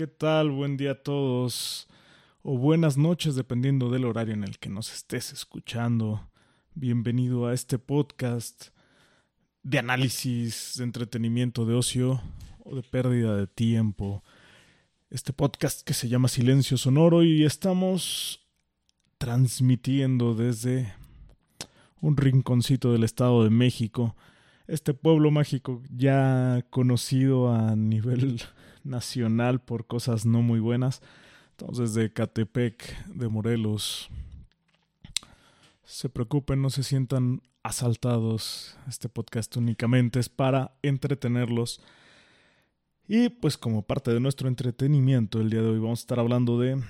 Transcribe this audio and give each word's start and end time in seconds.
¿qué 0.00 0.06
tal? 0.06 0.50
Buen 0.50 0.78
día 0.78 0.92
a 0.92 1.02
todos. 1.02 1.86
O 2.42 2.56
buenas 2.56 2.96
noches, 2.96 3.34
dependiendo 3.34 3.90
del 3.90 4.06
horario 4.06 4.32
en 4.32 4.44
el 4.44 4.58
que 4.58 4.70
nos 4.70 4.90
estés 4.90 5.30
escuchando. 5.30 6.26
Bienvenido 6.74 7.46
a 7.46 7.52
este 7.52 7.78
podcast 7.78 8.68
de 9.62 9.78
análisis, 9.78 10.76
de 10.78 10.84
entretenimiento, 10.84 11.66
de 11.66 11.74
ocio 11.74 12.22
o 12.64 12.76
de 12.76 12.82
pérdida 12.82 13.36
de 13.36 13.46
tiempo. 13.46 14.24
Este 15.10 15.34
podcast 15.34 15.82
que 15.82 15.92
se 15.92 16.08
llama 16.08 16.28
Silencio 16.28 16.78
Sonoro 16.78 17.22
y 17.22 17.44
estamos 17.44 18.40
transmitiendo 19.18 20.34
desde 20.34 20.94
un 22.00 22.16
rinconcito 22.16 22.90
del 22.92 23.04
Estado 23.04 23.44
de 23.44 23.50
México. 23.50 24.16
Este 24.66 24.94
pueblo 24.94 25.30
mágico 25.30 25.82
ya 25.94 26.64
conocido 26.70 27.52
a 27.52 27.76
nivel 27.76 28.40
nacional 28.84 29.60
por 29.60 29.86
cosas 29.86 30.26
no 30.26 30.42
muy 30.42 30.60
buenas. 30.60 31.02
Entonces, 31.52 31.94
de 31.94 32.12
Catepec, 32.12 33.06
de 33.06 33.28
Morelos. 33.28 34.08
Se 35.84 36.08
preocupen, 36.08 36.62
no 36.62 36.70
se 36.70 36.82
sientan 36.82 37.42
asaltados. 37.62 38.76
Este 38.88 39.08
podcast 39.08 39.56
únicamente 39.56 40.20
es 40.20 40.28
para 40.28 40.72
entretenerlos. 40.82 41.80
Y 43.06 43.28
pues 43.28 43.58
como 43.58 43.82
parte 43.82 44.12
de 44.12 44.20
nuestro 44.20 44.48
entretenimiento, 44.48 45.40
el 45.40 45.50
día 45.50 45.62
de 45.62 45.68
hoy 45.68 45.78
vamos 45.80 45.98
a 45.98 46.02
estar 46.02 46.20
hablando 46.20 46.58
de 46.58 46.80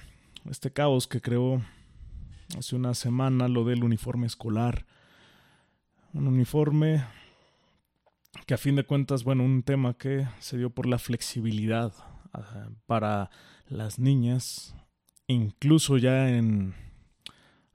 este 0.49 0.71
caos 0.71 1.07
que 1.07 1.21
creó 1.21 1.63
hace 2.59 2.77
una 2.77 2.95
semana, 2.95 3.49
lo 3.49 3.65
del 3.65 3.85
uniforme 3.85 4.27
escolar. 4.27 4.87
Un 6.13 6.27
uniforme 6.27 7.05
que 8.51 8.55
a 8.55 8.59
fin 8.59 8.75
de 8.75 8.83
cuentas, 8.83 9.23
bueno, 9.23 9.45
un 9.45 9.63
tema 9.63 9.95
que 9.95 10.27
se 10.41 10.59
dio 10.59 10.71
por 10.71 10.87
la 10.87 10.99
flexibilidad 10.99 11.93
para 12.87 13.31
las 13.69 14.01
niñas. 14.01 14.75
Incluso 15.29 15.99
ya 15.99 16.29
en 16.31 16.75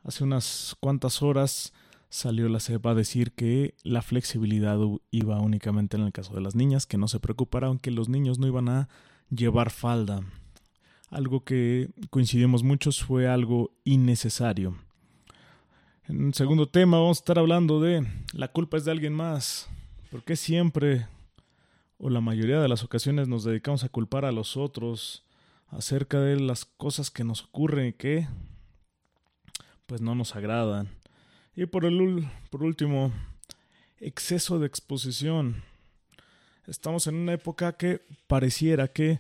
hace 0.04 0.26
unas 0.26 0.76
cuantas 0.82 1.22
horas 1.22 1.72
salió 2.10 2.50
la 2.50 2.60
CEPA 2.60 2.90
a 2.90 2.94
decir 2.94 3.32
que 3.32 3.76
la 3.84 4.02
flexibilidad 4.02 4.78
iba 5.12 5.40
únicamente 5.40 5.96
en 5.96 6.04
el 6.04 6.12
caso 6.12 6.36
de 6.36 6.42
las 6.42 6.56
niñas, 6.56 6.86
que 6.86 6.98
no 6.98 7.08
se 7.08 7.22
preocuparan, 7.22 7.80
que 7.80 7.92
los 7.92 8.10
niños 8.10 8.38
no 8.38 8.46
iban 8.46 8.68
a 8.68 8.90
llevar 9.30 9.70
falda. 9.70 10.26
Algo 11.10 11.46
que 11.46 11.90
coincidimos 12.10 12.64
muchos 12.64 13.02
fue 13.02 13.30
algo 13.30 13.72
innecesario. 13.86 14.78
En 16.10 16.28
el 16.28 16.34
segundo 16.34 16.68
tema 16.68 17.00
vamos 17.00 17.20
a 17.20 17.22
estar 17.22 17.40
hablando 17.40 17.80
de 17.80 18.06
la 18.34 18.50
culpa 18.50 18.76
es 18.76 18.84
de 18.84 18.92
alguien 18.92 19.14
más. 19.14 19.70
¿Por 20.16 20.24
qué 20.24 20.38
siempre 20.38 21.08
o 21.98 22.10
la 22.10 22.22
mayoría 22.22 22.62
de 22.62 22.70
las 22.70 22.86
ocasiones 22.86 23.28
nos 23.28 23.44
dedicamos 23.44 23.84
a 23.84 23.90
culpar 23.90 24.24
a 24.24 24.32
los 24.32 24.56
otros 24.56 25.26
acerca 25.68 26.22
de 26.22 26.40
las 26.40 26.64
cosas 26.64 27.12
que 27.12 27.26
nos 27.26 27.44
ocurren 27.44 27.88
y 27.88 27.92
que 27.92 28.26
pues 29.86 30.00
no 30.00 30.16
nos 30.16 30.34
agradan? 30.34 30.88
Y 31.54 31.66
por, 31.66 31.84
el, 31.84 32.30
por 32.50 32.64
último, 32.64 33.12
exceso 34.00 34.58
de 34.58 34.68
exposición. 34.68 35.64
Estamos 36.66 37.08
en 37.08 37.16
una 37.16 37.34
época 37.34 37.74
que 37.74 38.00
pareciera 38.28 38.88
que 38.88 39.20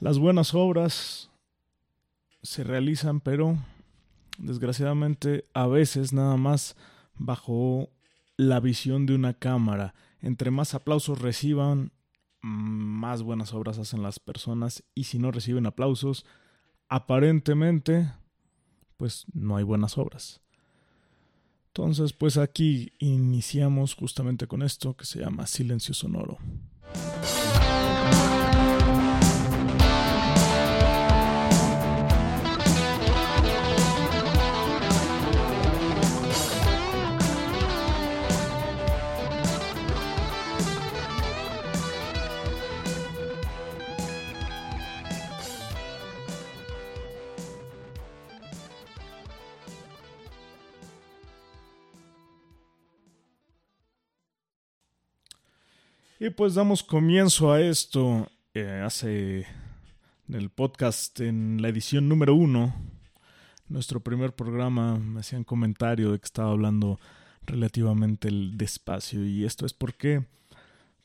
las 0.00 0.18
buenas 0.18 0.54
obras 0.54 1.30
se 2.42 2.64
realizan, 2.64 3.20
pero 3.20 3.58
desgraciadamente 4.38 5.44
a 5.54 5.68
veces 5.68 6.12
nada 6.12 6.36
más 6.36 6.74
bajo 7.14 7.90
la 8.36 8.58
visión 8.58 9.06
de 9.06 9.14
una 9.14 9.34
cámara. 9.34 9.94
Entre 10.22 10.50
más 10.50 10.74
aplausos 10.74 11.20
reciban, 11.20 11.92
más 12.40 13.22
buenas 13.22 13.52
obras 13.52 13.78
hacen 13.78 14.02
las 14.02 14.18
personas 14.18 14.84
y 14.94 15.04
si 15.04 15.18
no 15.18 15.30
reciben 15.30 15.66
aplausos, 15.66 16.24
aparentemente, 16.88 18.12
pues 18.96 19.26
no 19.32 19.56
hay 19.56 19.64
buenas 19.64 19.98
obras. 19.98 20.40
Entonces, 21.68 22.12
pues 22.12 22.36
aquí 22.36 22.92
iniciamos 22.98 23.94
justamente 23.94 24.46
con 24.46 24.62
esto 24.62 24.96
que 24.96 25.06
se 25.06 25.20
llama 25.20 25.46
silencio 25.46 25.94
sonoro. 25.94 26.38
Y 56.22 56.30
pues 56.30 56.54
damos 56.54 56.84
comienzo 56.84 57.50
a 57.50 57.60
esto 57.60 58.28
eh, 58.54 58.80
hace 58.86 59.44
en 60.28 60.34
el 60.36 60.50
podcast 60.50 61.18
en 61.18 61.60
la 61.60 61.66
edición 61.66 62.08
número 62.08 62.36
uno. 62.36 62.72
Nuestro 63.66 63.98
primer 63.98 64.32
programa 64.32 64.98
me 64.98 65.18
hacían 65.18 65.42
comentario 65.42 66.12
de 66.12 66.20
que 66.20 66.24
estaba 66.24 66.52
hablando 66.52 67.00
relativamente 67.44 68.28
despacio 68.30 69.26
y 69.26 69.44
esto 69.44 69.66
es 69.66 69.72
porque 69.72 70.24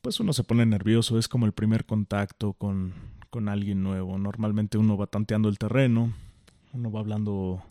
pues 0.03 0.19
uno 0.19 0.33
se 0.33 0.44
pone 0.44 0.67
nervioso, 0.67 1.17
es 1.17 1.27
como 1.27 1.47
el 1.47 1.51
primer 1.51 1.88
contacto 1.88 2.53
con, 2.53 2.94
con 3.31 3.50
alguien 3.50 3.81
nuevo. 3.81 4.19
Normalmente 4.19 4.77
uno 4.77 4.97
va 4.97 5.07
tanteando 5.07 5.50
el 5.50 5.57
terreno, 5.57 6.13
uno 6.73 6.91
va 6.91 7.00
hablando 7.00 7.63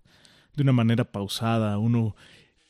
de 0.56 0.64
una 0.64 0.72
manera 0.72 1.04
pausada, 1.04 1.78
uno 1.78 2.16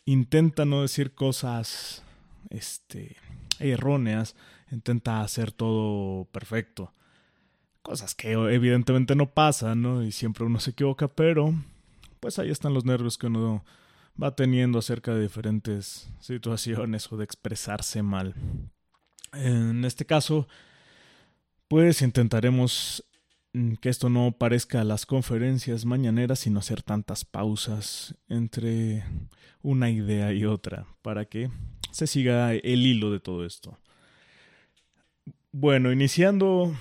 intenta 0.04 0.66
no 0.66 0.82
decir 0.82 1.14
cosas 1.14 2.02
este 2.50 3.16
erróneas 3.58 4.36
intenta 4.70 5.22
hacer 5.22 5.52
todo 5.52 6.24
perfecto. 6.26 6.92
Cosas 7.82 8.14
que 8.14 8.32
evidentemente 8.32 9.14
no 9.14 9.30
pasan, 9.30 9.82
¿no? 9.82 10.02
Y 10.02 10.12
siempre 10.12 10.44
uno 10.44 10.58
se 10.58 10.70
equivoca, 10.70 11.08
pero 11.08 11.54
pues 12.20 12.38
ahí 12.38 12.50
están 12.50 12.74
los 12.74 12.84
nervios 12.84 13.18
que 13.18 13.28
uno 13.28 13.64
va 14.20 14.34
teniendo 14.34 14.78
acerca 14.78 15.14
de 15.14 15.22
diferentes 15.22 16.10
situaciones 16.20 17.12
o 17.12 17.16
de 17.16 17.24
expresarse 17.24 18.02
mal. 18.02 18.34
En 19.32 19.84
este 19.84 20.04
caso, 20.06 20.48
pues 21.68 22.02
intentaremos 22.02 23.04
que 23.80 23.88
esto 23.88 24.08
no 24.10 24.32
parezca 24.32 24.84
las 24.84 25.06
conferencias 25.06 25.84
mañaneras, 25.84 26.40
sino 26.40 26.58
hacer 26.58 26.82
tantas 26.82 27.24
pausas 27.24 28.14
entre 28.28 29.04
una 29.62 29.90
idea 29.90 30.32
y 30.32 30.44
otra, 30.44 30.86
para 31.02 31.24
que 31.24 31.50
se 31.90 32.06
siga 32.06 32.52
el 32.52 32.86
hilo 32.86 33.10
de 33.10 33.20
todo 33.20 33.44
esto. 33.46 33.78
Bueno, 35.58 35.90
iniciando 35.90 36.76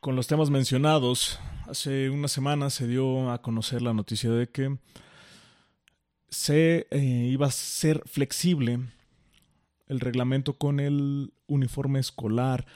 con 0.00 0.14
los 0.14 0.26
temas 0.26 0.50
mencionados, 0.50 1.40
hace 1.66 2.10
una 2.10 2.28
semana 2.28 2.68
se 2.68 2.86
dio 2.86 3.30
a 3.30 3.40
conocer 3.40 3.80
la 3.80 3.94
noticia 3.94 4.30
de 4.30 4.50
que 4.50 4.76
se 6.28 6.86
eh, 6.90 7.28
iba 7.30 7.46
a 7.46 7.50
ser 7.50 8.02
flexible 8.04 8.78
el 9.86 10.00
reglamento 10.00 10.58
con 10.58 10.80
el 10.80 11.32
uniforme 11.46 11.98
escolar. 11.98 12.66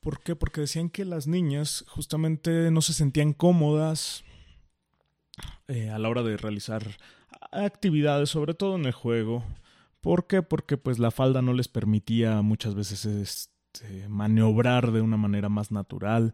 ¿Por 0.00 0.20
qué? 0.20 0.34
Porque 0.34 0.62
decían 0.62 0.90
que 0.90 1.04
las 1.04 1.28
niñas 1.28 1.84
justamente 1.86 2.72
no 2.72 2.82
se 2.82 2.92
sentían 2.92 3.34
cómodas 3.34 4.24
eh, 5.68 5.90
a 5.90 5.98
la 6.00 6.08
hora 6.08 6.24
de 6.24 6.36
realizar 6.36 6.96
actividades, 7.52 8.30
sobre 8.30 8.54
todo 8.54 8.74
en 8.74 8.86
el 8.86 8.92
juego. 8.92 9.44
¿Por 10.00 10.26
qué? 10.26 10.42
Porque 10.42 10.76
pues 10.76 10.98
la 10.98 11.12
falda 11.12 11.40
no 11.40 11.52
les 11.52 11.68
permitía 11.68 12.42
muchas 12.42 12.74
veces 12.74 13.52
este, 13.72 14.08
maniobrar 14.08 14.90
de 14.90 15.00
una 15.00 15.16
manera 15.16 15.48
más 15.48 15.70
natural, 15.70 16.32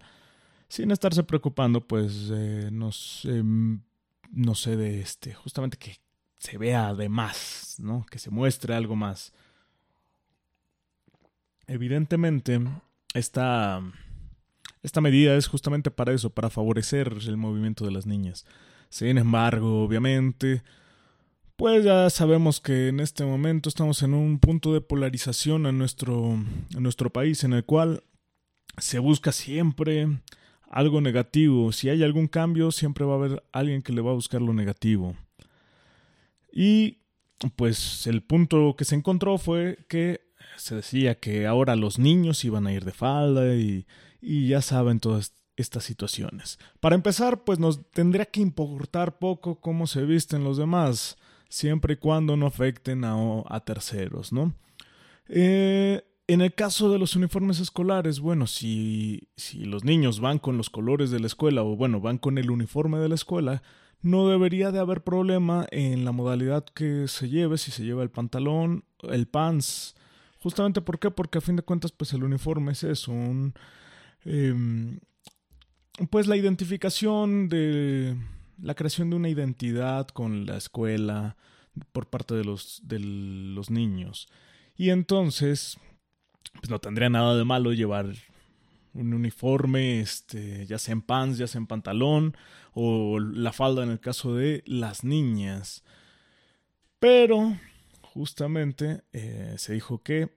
sin 0.68 0.90
estarse 0.90 1.22
preocupando, 1.22 1.86
pues, 1.86 2.30
eh, 2.32 2.70
no, 2.72 2.92
sé, 2.92 4.76
de 4.76 5.00
este, 5.00 5.34
justamente 5.34 5.76
que 5.76 5.96
se 6.38 6.56
vea 6.56 6.94
de 6.94 7.10
más, 7.10 7.76
¿no? 7.78 8.06
Que 8.10 8.18
se 8.18 8.30
muestre 8.30 8.74
algo 8.74 8.96
más. 8.96 9.34
Evidentemente, 11.66 12.58
esta, 13.12 13.82
esta 14.82 15.00
medida 15.02 15.36
es 15.36 15.46
justamente 15.46 15.90
para 15.90 16.12
eso, 16.14 16.30
para 16.30 16.48
favorecer 16.48 17.12
el 17.26 17.36
movimiento 17.36 17.84
de 17.84 17.90
las 17.90 18.06
niñas. 18.06 18.46
Sin 18.88 19.18
embargo, 19.18 19.82
obviamente, 19.84 20.62
pues 21.56 21.84
ya 21.84 22.10
sabemos 22.10 22.60
que 22.60 22.88
en 22.88 23.00
este 23.00 23.24
momento 23.24 23.68
estamos 23.68 24.02
en 24.02 24.14
un 24.14 24.38
punto 24.38 24.74
de 24.74 24.82
polarización 24.82 25.66
en 25.66 25.78
nuestro, 25.78 26.38
nuestro 26.78 27.10
país 27.10 27.44
en 27.44 27.54
el 27.54 27.64
cual 27.64 28.04
se 28.78 28.98
busca 28.98 29.32
siempre 29.32 30.06
algo 30.68 31.00
negativo. 31.00 31.72
Si 31.72 31.88
hay 31.88 32.02
algún 32.02 32.28
cambio, 32.28 32.72
siempre 32.72 33.06
va 33.06 33.14
a 33.14 33.16
haber 33.16 33.44
alguien 33.52 33.82
que 33.82 33.92
le 33.92 34.02
va 34.02 34.10
a 34.10 34.14
buscar 34.14 34.42
lo 34.42 34.52
negativo. 34.52 35.16
Y 36.52 36.98
pues 37.56 38.06
el 38.06 38.22
punto 38.22 38.76
que 38.76 38.84
se 38.84 38.94
encontró 38.94 39.38
fue 39.38 39.78
que 39.88 40.20
se 40.56 40.74
decía 40.74 41.18
que 41.18 41.46
ahora 41.46 41.76
los 41.76 41.98
niños 41.98 42.44
iban 42.44 42.66
a 42.66 42.72
ir 42.72 42.84
de 42.84 42.92
falda 42.92 43.54
y, 43.56 43.86
y 44.20 44.48
ya 44.48 44.60
saben 44.60 45.00
todas 45.00 45.34
estas 45.56 45.84
situaciones. 45.84 46.58
Para 46.80 46.94
empezar, 46.94 47.44
pues 47.44 47.58
nos 47.58 47.90
tendría 47.90 48.26
que 48.26 48.40
importar 48.40 49.18
poco 49.18 49.60
cómo 49.60 49.86
se 49.86 50.04
visten 50.04 50.44
los 50.44 50.58
demás, 50.58 51.16
siempre 51.48 51.94
y 51.94 51.96
cuando 51.96 52.36
no 52.36 52.46
afecten 52.46 53.04
a, 53.04 53.60
terceros, 53.64 54.32
¿no? 54.32 54.54
Eh, 55.28 56.02
en 56.28 56.40
el 56.40 56.54
caso 56.54 56.90
de 56.90 56.98
los 56.98 57.14
uniformes 57.14 57.60
escolares, 57.60 58.20
bueno, 58.20 58.46
si, 58.46 59.28
si 59.36 59.64
los 59.64 59.84
niños 59.84 60.20
van 60.20 60.38
con 60.38 60.56
los 60.56 60.70
colores 60.70 61.10
de 61.10 61.20
la 61.20 61.28
escuela 61.28 61.62
o 61.62 61.76
bueno, 61.76 62.00
van 62.00 62.18
con 62.18 62.38
el 62.38 62.50
uniforme 62.50 62.98
de 62.98 63.08
la 63.08 63.14
escuela, 63.14 63.62
no 64.02 64.28
debería 64.28 64.72
de 64.72 64.78
haber 64.78 65.02
problema 65.02 65.66
en 65.70 66.04
la 66.04 66.12
modalidad 66.12 66.64
que 66.64 67.08
se 67.08 67.28
lleve, 67.28 67.58
si 67.58 67.70
se 67.70 67.84
lleva 67.84 68.02
el 68.02 68.10
pantalón, 68.10 68.84
el 69.02 69.26
pants. 69.26 69.94
Justamente 70.38 70.80
¿por 70.80 70.98
qué? 70.98 71.10
Porque 71.10 71.38
a 71.38 71.40
fin 71.40 71.56
de 71.56 71.62
cuentas, 71.62 71.92
pues 71.92 72.12
el 72.12 72.24
uniforme 72.24 72.72
es 72.72 72.84
eso, 72.84 73.12
un, 73.12 73.54
em, 74.24 74.98
pues 76.10 76.26
la 76.26 76.36
identificación 76.36 77.48
de 77.48 78.16
la 78.60 78.74
creación 78.74 79.10
de 79.10 79.16
una 79.16 79.28
identidad 79.28 80.08
con 80.08 80.46
la 80.46 80.56
escuela 80.56 81.36
por 81.92 82.06
parte 82.06 82.34
de 82.34 82.44
los, 82.44 82.80
de 82.84 82.98
los 83.00 83.70
niños. 83.70 84.28
Y 84.76 84.90
entonces, 84.90 85.78
pues 86.54 86.70
no 86.70 86.78
tendría 86.78 87.08
nada 87.08 87.36
de 87.36 87.44
malo 87.44 87.72
llevar 87.72 88.14
un 88.94 89.12
uniforme, 89.12 90.00
este, 90.00 90.66
ya 90.66 90.78
sea 90.78 90.92
en 90.92 91.02
pants, 91.02 91.38
ya 91.38 91.46
sea 91.46 91.58
en 91.58 91.66
pantalón, 91.66 92.36
o 92.72 93.18
la 93.20 93.52
falda 93.52 93.82
en 93.82 93.90
el 93.90 94.00
caso 94.00 94.34
de 94.34 94.62
las 94.66 95.04
niñas. 95.04 95.84
Pero, 96.98 97.58
justamente, 98.00 99.02
eh, 99.12 99.54
se 99.58 99.74
dijo 99.74 100.02
que, 100.02 100.30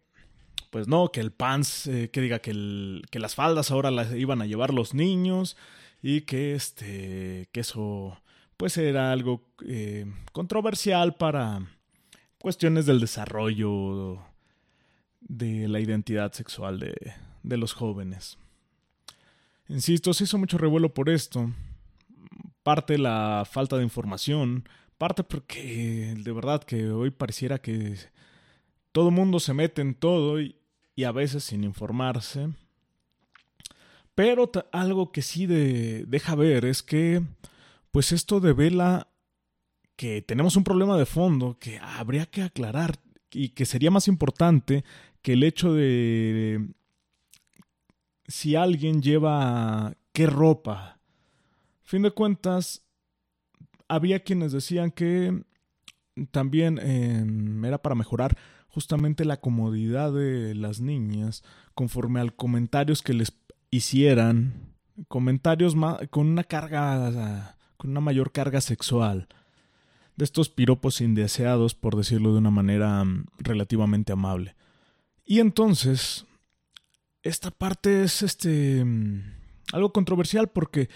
pues 0.72 0.88
no, 0.88 1.12
que 1.12 1.22
el 1.22 1.32
pants, 1.32 1.88
eh, 1.88 2.10
que 2.12 2.22
diga 2.22 2.40
que, 2.40 2.52
el, 2.52 3.04
que 3.10 3.20
las 3.20 3.36
faldas 3.36 3.72
ahora 3.72 3.92
las 3.92 4.14
iban 4.14 4.42
a 4.42 4.46
llevar 4.46 4.74
los 4.74 4.94
niños 4.94 5.56
y 6.02 6.22
que, 6.22 6.54
este, 6.56 7.50
que 7.52 7.62
eso, 7.62 8.22
pues 8.58 8.78
era 8.78 9.12
algo 9.12 9.46
eh, 9.66 10.06
controversial 10.32 11.16
para 11.16 11.62
cuestiones 12.40 12.86
del 12.86 13.00
desarrollo 13.00 14.24
de 15.22 15.68
la 15.68 15.80
identidad 15.80 16.32
sexual 16.32 16.80
de, 16.80 16.96
de 17.44 17.58
los 17.58 17.74
jóvenes. 17.74 18.38
Insisto, 19.68 20.14
se 20.14 20.24
hizo 20.24 20.38
mucho 20.38 20.58
revuelo 20.58 20.94
por 20.94 21.10
esto. 21.10 21.52
Parte 22.64 22.98
la 22.98 23.48
falta 23.50 23.78
de 23.78 23.84
información, 23.84 24.68
parte 24.98 25.24
porque 25.24 26.14
de 26.18 26.32
verdad 26.32 26.64
que 26.64 26.90
hoy 26.90 27.12
pareciera 27.12 27.60
que 27.60 27.96
todo 28.92 29.12
mundo 29.12 29.40
se 29.40 29.54
mete 29.54 29.82
en 29.82 29.94
todo 29.96 30.42
y, 30.42 30.56
a 31.06 31.12
veces 31.14 31.46
sin 31.46 31.64
informarse. 31.64 32.50
Pero 34.20 34.52
algo 34.74 35.14
que 35.14 35.22
sí 35.22 35.46
deja 35.46 36.36
ver 36.36 36.66
es 36.66 36.84
que 36.84 37.24
pues 37.90 38.12
esto 38.12 38.42
devela 38.42 39.08
que 39.96 40.22
tenemos 40.22 40.58
un 40.58 40.66
problema 40.66 40.98
de 40.98 41.06
fondo 41.06 41.56
que 41.58 41.80
habría 41.80 42.26
que 42.26 42.42
aclarar 42.42 43.00
y 43.32 43.52
que 43.52 43.66
sería 43.66 43.92
más 43.92 44.10
importante 44.10 44.84
que 45.22 45.32
el 45.32 45.44
hecho 45.44 45.74
de 45.74 46.68
si 48.28 48.58
alguien 48.58 49.02
lleva 49.02 49.96
qué 50.12 50.28
ropa. 50.28 51.00
Fin 51.84 52.02
de 52.02 52.12
cuentas, 52.12 52.82
había 53.88 54.26
quienes 54.26 54.52
decían 54.52 54.92
que 54.92 55.46
también 56.32 56.78
em, 56.80 57.64
era 57.64 57.82
para 57.82 57.96
mejorar 57.96 58.38
justamente 58.68 59.24
la 59.24 59.40
comodidad 59.40 60.12
de 60.12 60.56
las 60.56 60.82
niñas 60.82 61.42
conforme 61.74 62.20
al 62.20 62.36
comentarios 62.36 63.02
que 63.02 63.14
les 63.14 63.32
hicieran, 63.72 64.76
comentarios 65.08 65.76
con 66.10 66.28
una 66.28 66.44
carga, 66.44 67.58
con 67.78 67.92
una 67.92 68.02
mayor 68.02 68.32
carga 68.32 68.62
sexual, 68.62 69.28
de 70.16 70.26
estos 70.26 70.50
piropos 70.50 71.00
indeseados, 71.02 71.76
por 71.76 71.96
decirlo 71.96 72.34
de 72.34 72.40
una 72.40 72.52
manera 72.52 73.04
mm, 73.04 73.26
relativamente 73.38 74.12
amable. 74.12 74.56
Y 75.24 75.40
entonces, 75.40 76.26
esta 77.24 77.52
parte 77.52 78.04
es 78.04 78.22
este 78.22 78.84
mm, 78.84 79.40
algo 79.72 79.94
controversial 79.94 80.50
porque 80.50 80.90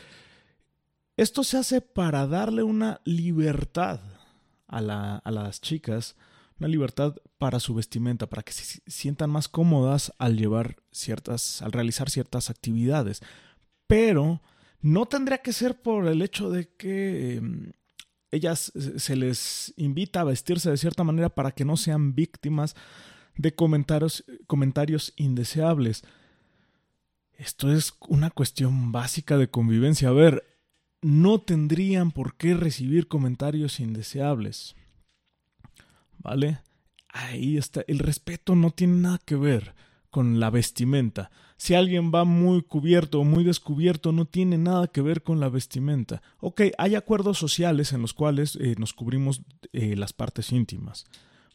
esto 1.16 1.44
se 1.44 1.58
hace 1.58 1.82
para 1.82 2.28
darle 2.28 2.64
una 2.64 3.00
libertad 3.06 4.00
a, 4.68 5.22
a, 5.24 5.32
las 5.32 5.62
chicas, 5.62 6.16
una 6.64 6.70
libertad 6.70 7.18
para 7.38 7.60
su 7.60 7.76
vestimenta, 7.76 8.28
para 8.28 8.42
que 8.42 8.54
se 8.54 8.80
sientan 8.88 9.30
más 9.30 9.50
cómodas 9.50 10.14
al 10.18 10.38
llevar 10.38 10.78
ciertas, 10.92 11.62
al 11.62 11.74
realizar 11.74 12.10
ciertas 12.10 12.50
actividades. 12.50 13.22
Pero 13.86 14.42
no 14.80 15.06
tendría 15.06 15.40
que 15.40 15.52
ser 15.52 15.82
por 15.82 16.08
el 16.08 16.22
hecho 16.22 16.50
de 16.50 16.70
que 16.70 17.42
mm, 17.42 17.70
ellas 18.32 18.72
se 18.96 19.16
les 19.18 19.74
invita 19.76 20.22
a 20.22 20.24
vestirse 20.24 20.70
de 20.70 20.78
cierta 20.78 21.04
manera 21.04 21.30
para 21.30 21.52
que 21.52 21.66
no 21.66 21.76
sean 21.76 22.16
víctimas 22.16 22.76
de 23.36 23.54
comentarios, 23.54 24.24
comentarios 24.48 25.12
indeseables. 25.18 26.04
Esto 27.34 27.74
es 27.74 27.94
una 28.08 28.30
cuestión 28.30 28.94
básica 28.94 29.38
de 29.38 29.50
convivencia. 29.50 30.08
A 30.08 30.14
ver, 30.14 30.46
no 31.02 31.42
tendrían 31.42 32.12
por 32.12 32.38
qué 32.38 32.54
recibir 32.54 33.10
comentarios 33.10 33.82
indeseables. 33.82 34.78
¿Vale? 36.24 36.60
Ahí 37.10 37.58
está. 37.58 37.84
El 37.88 38.00
respeto 38.00 38.56
no 38.56 38.72
tiene 38.72 38.98
nada 38.98 39.20
que 39.24 39.36
ver 39.36 39.76
con 40.10 40.40
la 40.40 40.50
vestimenta. 40.50 41.32
Si 41.58 41.76
alguien 41.76 42.12
va 42.14 42.24
muy 42.24 42.62
cubierto 42.62 43.20
o 43.20 43.24
muy 43.24 43.44
descubierto, 43.44 44.12
no 44.12 44.26
tiene 44.26 44.58
nada 44.58 44.88
que 44.88 45.02
ver 45.02 45.24
con 45.24 45.40
la 45.40 45.50
vestimenta. 45.50 46.22
Ok, 46.40 46.62
hay 46.78 46.96
acuerdos 46.96 47.38
sociales 47.38 47.94
en 47.94 48.02
los 48.02 48.14
cuales 48.14 48.56
eh, 48.56 48.76
nos 48.78 48.94
cubrimos 48.94 49.42
eh, 49.72 49.96
las 49.96 50.14
partes 50.14 50.52
íntimas. 50.52 51.06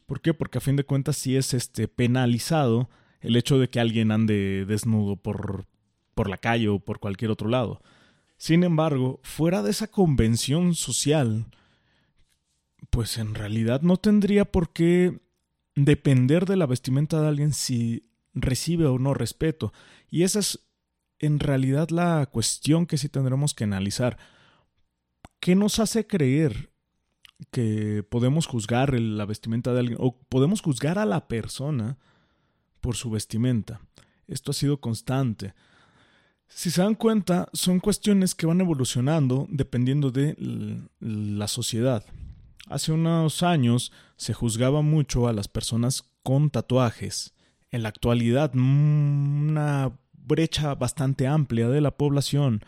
¿Por 0.06 0.20
qué? 0.20 0.34
Porque 0.34 0.58
a 0.58 0.62
fin 0.62 0.76
de 0.76 0.84
cuentas 0.84 1.16
sí 1.16 1.36
es 1.36 1.54
este 1.54 1.88
penalizado 1.88 2.88
el 3.20 3.36
hecho 3.36 3.58
de 3.58 3.68
que 3.68 3.80
alguien 3.80 4.10
ande 4.10 4.64
desnudo 4.66 5.16
por, 5.16 5.66
por 6.14 6.28
la 6.28 6.38
calle 6.38 6.68
o 6.68 6.78
por 6.78 7.00
cualquier 7.00 7.30
otro 7.30 7.48
lado. 7.48 7.80
Sin 8.38 8.64
embargo, 8.64 9.20
fuera 9.22 9.62
de 9.62 9.70
esa 9.70 9.88
convención 9.88 10.74
social, 10.74 11.46
pues 12.90 13.18
en 13.18 13.34
realidad 13.34 13.82
no 13.82 13.96
tendría 13.96 14.44
por 14.44 14.72
qué 14.72 15.20
depender 15.74 16.46
de 16.46 16.56
la 16.56 16.66
vestimenta 16.66 17.20
de 17.20 17.28
alguien 17.28 17.52
si 17.52 18.10
recibe 18.34 18.86
o 18.86 18.98
no 18.98 19.14
respeto. 19.14 19.72
Y 20.10 20.22
esa 20.22 20.40
es 20.40 20.60
en 21.18 21.40
realidad 21.40 21.90
la 21.90 22.26
cuestión 22.26 22.86
que 22.86 22.98
sí 22.98 23.08
tendremos 23.08 23.54
que 23.54 23.64
analizar. 23.64 24.18
¿Qué 25.40 25.54
nos 25.54 25.78
hace 25.78 26.06
creer 26.06 26.70
que 27.50 28.04
podemos 28.08 28.46
juzgar 28.46 28.98
la 28.98 29.24
vestimenta 29.24 29.72
de 29.72 29.80
alguien 29.80 29.98
o 30.00 30.18
podemos 30.28 30.60
juzgar 30.60 30.98
a 30.98 31.06
la 31.06 31.28
persona 31.28 31.98
por 32.80 32.96
su 32.96 33.10
vestimenta. 33.10 33.80
Esto 34.26 34.50
ha 34.50 34.54
sido 34.54 34.80
constante. 34.80 35.54
Si 36.48 36.70
se 36.70 36.82
dan 36.82 36.94
cuenta, 36.94 37.48
son 37.52 37.80
cuestiones 37.80 38.34
que 38.34 38.46
van 38.46 38.60
evolucionando 38.60 39.46
dependiendo 39.50 40.10
de 40.10 40.36
la 41.00 41.48
sociedad. 41.48 42.04
Hace 42.68 42.92
unos 42.92 43.42
años 43.42 43.92
se 44.16 44.34
juzgaba 44.34 44.82
mucho 44.82 45.28
a 45.28 45.32
las 45.32 45.48
personas 45.48 46.04
con 46.22 46.50
tatuajes. 46.50 47.34
En 47.70 47.82
la 47.82 47.88
actualidad, 47.88 48.54
una 48.54 49.92
brecha 50.12 50.74
bastante 50.74 51.26
amplia 51.26 51.68
de 51.68 51.80
la 51.80 51.96
población 51.96 52.62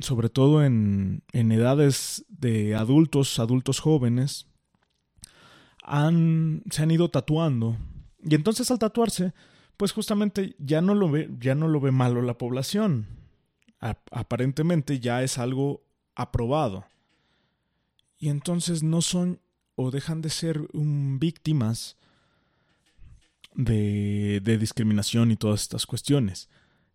sobre 0.00 0.28
todo 0.28 0.64
en, 0.64 1.22
en, 1.32 1.52
edades 1.52 2.24
de 2.28 2.74
adultos, 2.74 3.38
adultos 3.38 3.80
jóvenes, 3.80 4.46
se 5.82 6.82
han 6.82 6.90
ido 6.90 7.10
tatuando. 7.10 7.76
Y 8.22 8.34
entonces 8.34 8.70
al 8.70 8.78
tatuarse, 8.78 9.32
pues 9.76 9.92
justamente 9.92 10.56
ya 10.58 10.80
no 10.80 10.94
lo 10.94 11.10
ve, 11.10 11.30
ya 11.38 11.54
no 11.54 11.68
lo 11.68 11.80
ve 11.80 11.90
malo 11.90 12.22
la 12.22 12.36
población. 12.36 13.06
aparentemente 13.80 15.00
ya 15.00 15.22
es 15.22 15.38
algo 15.38 15.82
aprobado. 16.14 16.84
Y 18.24 18.30
entonces 18.30 18.82
no 18.82 19.02
son 19.02 19.38
o 19.74 19.90
dejan 19.90 20.22
de 20.22 20.30
ser 20.30 20.66
víctimas 20.72 21.98
de, 23.54 24.40
discriminación 24.58 25.30
y 25.30 25.36
todas 25.36 25.60
estas 25.60 25.84
cuestiones 25.84 26.48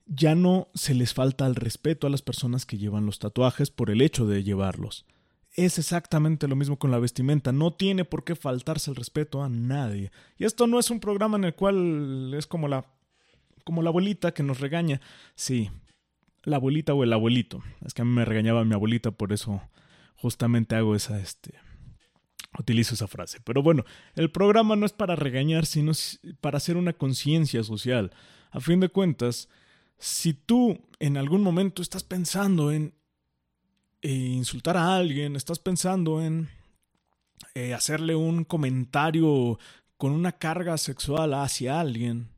ya 0.08 0.34
no 0.34 0.70
se 0.74 0.96
les 0.96 1.14
falta 1.14 1.46
el 1.46 1.54
respeto 1.54 2.08
a 2.08 2.10
las 2.10 2.24
personas 2.24 2.66
que 2.66 2.80
llevan 2.80 3.06
los 3.06 3.20
tatuajes 3.20 3.70
por 3.70 3.92
el 3.92 4.02
hecho 4.02 4.26
de 4.26 4.44
llevarlos. 4.44 5.06
Es 5.54 5.78
exactamente 5.78 6.48
lo 6.48 6.56
mismo 6.56 6.80
con 6.80 6.90
la 6.90 6.98
vestimenta, 6.98 7.52
no 7.52 7.74
tiene 7.74 8.06
por 8.06 8.24
qué 8.24 8.36
faltarse 8.36 8.90
el 8.90 8.96
respeto 8.96 9.44
a 9.44 9.50
nadie. 9.50 10.12
Y 10.40 10.46
esto 10.46 10.66
no 10.66 10.80
es 10.80 10.90
un 10.90 11.00
programa 11.00 11.38
en 11.38 11.44
el 11.44 11.54
cual 11.54 12.34
es 12.34 12.48
como 12.48 12.68
la 12.68 12.88
como 13.64 13.84
la 13.84 13.90
abuelita 13.90 14.34
que 14.34 14.42
nos 14.42 14.62
regaña. 14.62 15.00
Sí, 15.36 15.70
la 16.42 16.56
abuelita 16.56 16.96
o 16.96 17.04
el 17.04 17.14
abuelito. 17.14 17.62
Es 17.86 17.94
que 17.94 18.02
a 18.02 18.06
mí 18.06 18.12
me 18.14 18.26
regañaba 18.26 18.66
mi 18.66 18.74
abuelita, 18.74 19.12
por 19.12 19.32
eso 19.32 19.62
justamente 20.22 20.76
hago 20.76 20.96
esa 20.96 21.20
este 21.20 21.56
utilizo 22.58 22.94
esa 22.96 23.08
frase. 23.08 23.40
Pero 23.44 23.62
bueno, 23.62 23.86
el 24.16 24.32
programa 24.32 24.76
no 24.76 24.86
es 24.86 24.94
para 24.94 25.16
regañar, 25.16 25.66
sino 25.66 25.92
para 26.42 26.58
hacer 26.58 26.78
una 26.78 26.94
conciencia 26.94 27.64
social. 27.64 28.12
A 28.52 28.60
fin 28.60 28.80
de 28.80 28.90
cuentas, 28.90 29.50
Si 30.02 30.34
tú 30.34 30.80
en 31.00 31.18
algún 31.18 31.44
momento 31.44 31.82
estás 31.82 32.06
pensando 32.06 32.72
en 32.72 32.94
eh, 34.02 34.14
insultar 34.14 34.78
a 34.78 34.96
alguien, 34.96 35.36
estás 35.36 35.60
pensando 35.60 36.22
en 36.22 36.48
eh, 37.54 37.74
hacerle 37.74 38.16
un 38.16 38.46
comentario 38.46 39.60
con 39.98 40.14
una 40.14 40.32
carga 40.32 40.78
sexual 40.78 41.34
hacia 41.34 41.82
alguien, 41.82 42.30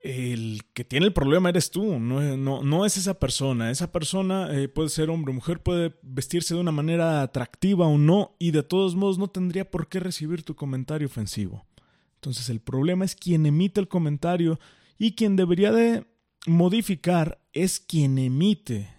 el 0.00 0.62
que 0.72 0.84
tiene 0.84 1.06
el 1.06 1.12
problema 1.12 1.50
eres 1.50 1.70
tú, 1.70 1.98
no, 1.98 2.86
es 2.86 2.96
esa 2.96 3.18
persona. 3.18 3.70
Esa 3.70 3.92
persona 3.92 4.48
eh, 4.52 4.68
puede 4.68 4.88
ser 4.88 5.10
hombre 5.10 5.32
o 5.32 5.34
mujer, 5.34 5.62
puede 5.62 5.94
vestirse 6.02 6.54
de 6.54 6.60
una 6.60 6.72
manera 6.72 7.22
atractiva 7.22 7.86
o 7.86 7.98
no, 7.98 8.34
y 8.38 8.50
de 8.50 8.62
todos 8.62 8.96
modos 8.96 9.18
no 9.18 9.28
tendría 9.28 9.70
por 9.70 9.88
qué 9.88 10.00
recibir 10.00 10.42
tu 10.42 10.54
comentario 10.54 11.06
ofensivo. 11.06 11.66
Entonces 12.14 12.48
el 12.48 12.60
problema 12.60 13.04
es 13.04 13.14
quien 13.14 13.46
emite 13.46 13.80
el 13.80 13.88
comentario 13.88 14.58
y 14.98 15.12
quien 15.12 15.36
debería 15.36 15.72
de 15.72 16.06
modificar 16.46 17.40
es 17.52 17.80
quien 17.80 18.18
emite 18.18 18.94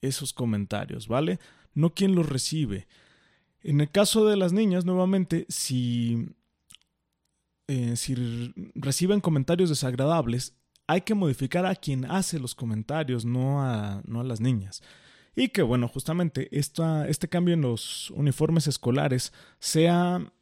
esos 0.00 0.32
comentarios, 0.32 1.08
¿vale? 1.08 1.40
No 1.74 1.94
quien 1.94 2.14
los 2.14 2.28
recibe. 2.28 2.86
En 3.62 3.80
el 3.80 3.90
caso 3.90 4.26
de 4.26 4.36
las 4.36 4.52
niñas, 4.52 4.84
nuevamente, 4.84 5.46
si 5.48 6.28
eh, 7.68 7.96
si 7.96 8.52
reciben 8.74 9.20
comentarios 9.20 9.68
desagradables, 9.68 10.54
hay 10.86 11.00
que 11.00 11.14
modificar 11.14 11.66
a 11.66 11.74
quien 11.74 12.04
hace 12.04 12.38
los 12.38 12.54
comentarios, 12.54 13.24
no 13.24 13.62
a, 13.62 14.02
no 14.06 14.20
a 14.20 14.24
las 14.24 14.40
niñas. 14.40 14.82
Y 15.34 15.48
que, 15.48 15.62
bueno, 15.62 15.88
justamente 15.88 16.48
esta, 16.56 17.08
este 17.08 17.28
cambio 17.28 17.54
en 17.54 17.62
los 17.62 18.10
uniformes 18.12 18.66
escolares 18.68 19.32
sea, 19.58 20.32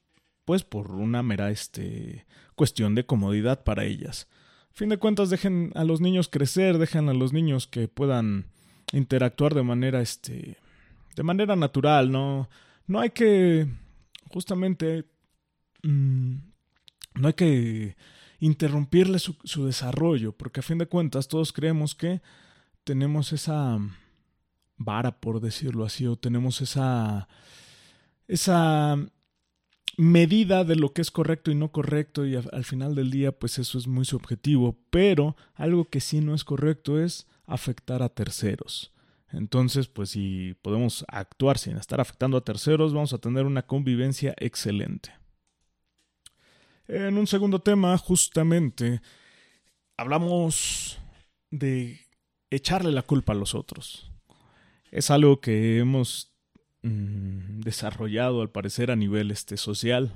pues, 0.45 0.63
por 0.63 0.93
una 0.93 1.23
mera 1.23 1.51
este, 1.51 2.27
cuestión 2.55 2.95
de 2.95 3.07
comodidad 3.07 3.65
para 3.65 3.85
ellas. 3.85 4.29
Fin 4.71 4.91
de 4.91 4.99
cuentas, 4.99 5.31
dejen 5.31 5.73
a 5.75 5.85
los 5.85 6.01
niños 6.01 6.29
crecer, 6.29 6.79
dejen 6.79 7.09
a 7.09 7.15
los 7.15 7.33
niños 7.33 7.67
que 7.67 7.89
puedan 7.89 8.47
interactuar 8.93 9.55
de 9.55 9.63
manera, 9.63 10.01
este, 10.01 10.59
de 11.17 11.23
manera 11.23 11.57
natural, 11.57 12.13
¿no? 12.13 12.49
No 12.87 13.01
hay 13.01 13.11
que, 13.11 13.67
justamente, 14.31 15.07
mm, 15.83 16.35
no 17.15 17.29
hay 17.29 17.35
que 17.35 17.97
interrumpirle 18.41 19.19
su, 19.19 19.65
desarrollo, 19.65 20.33
porque 20.33 20.61
a 20.61 20.63
fin 20.63 20.79
de 20.79 20.87
cuentas 20.87 21.29
todos 21.29 21.53
creemos 21.53 21.95
que 21.95 22.21
tenemos 22.85 23.33
esa 23.33 23.79
vara, 24.77 25.21
por 25.21 25.41
decirlo 25.41 25.85
así, 25.85 26.07
o 26.07 26.17
tenemos 26.17 26.61
esa, 26.61 27.29
esa 28.29 28.99
medida 29.97 30.65
de 30.65 30.77
lo 30.77 30.93
que 30.93 31.01
es 31.01 31.11
correcto 31.11 31.51
y 31.51 31.55
no 31.55 31.73
correcto, 31.73 32.27
y 32.27 32.37
al 32.37 32.65
final 32.65 32.95
del 32.95 33.11
día, 33.11 33.33
pues 33.33 33.59
eso 33.59 33.79
es 33.79 33.87
muy 33.87 34.05
subjetivo, 34.05 34.77
pero 34.91 35.37
algo 35.55 35.87
que 35.87 36.01
sí 36.01 36.21
no 36.21 36.35
es 36.35 36.45
correcto 36.45 37.01
es 37.01 37.27
afectar 37.47 38.03
a 38.03 38.09
terceros. 38.09 38.93
Entonces, 39.31 39.89
pues 39.89 40.11
si 40.11 40.55
podemos 40.63 41.05
actuar 41.09 41.59
sin 41.59 41.77
estar 41.77 42.01
afectando 42.01 42.37
a 42.37 42.45
terceros, 42.45 42.93
vamos 42.93 43.13
a 43.13 43.19
tener 43.19 43.47
una 43.47 43.63
convivencia 43.63 44.35
excelente. 44.39 45.24
En 46.87 47.17
un 47.17 47.27
segundo 47.27 47.61
tema, 47.61 47.97
justamente, 47.97 49.01
hablamos 49.97 50.99
de 51.51 52.01
echarle 52.51 52.93
la 52.93 53.03
culpa 53.03 53.33
a 53.33 53.37
los 53.37 53.55
otros. 53.55 54.11
Es 54.91 55.11
algo 55.11 55.41
que 55.41 55.79
hemos 55.79 56.33
mm, 56.83 57.61
desarrollado 57.61 58.43
al 58.43 58.51
parecer 58.51 58.91
a 58.91 58.97
nivel 58.97 59.31
este, 59.31 59.57
social. 59.57 60.13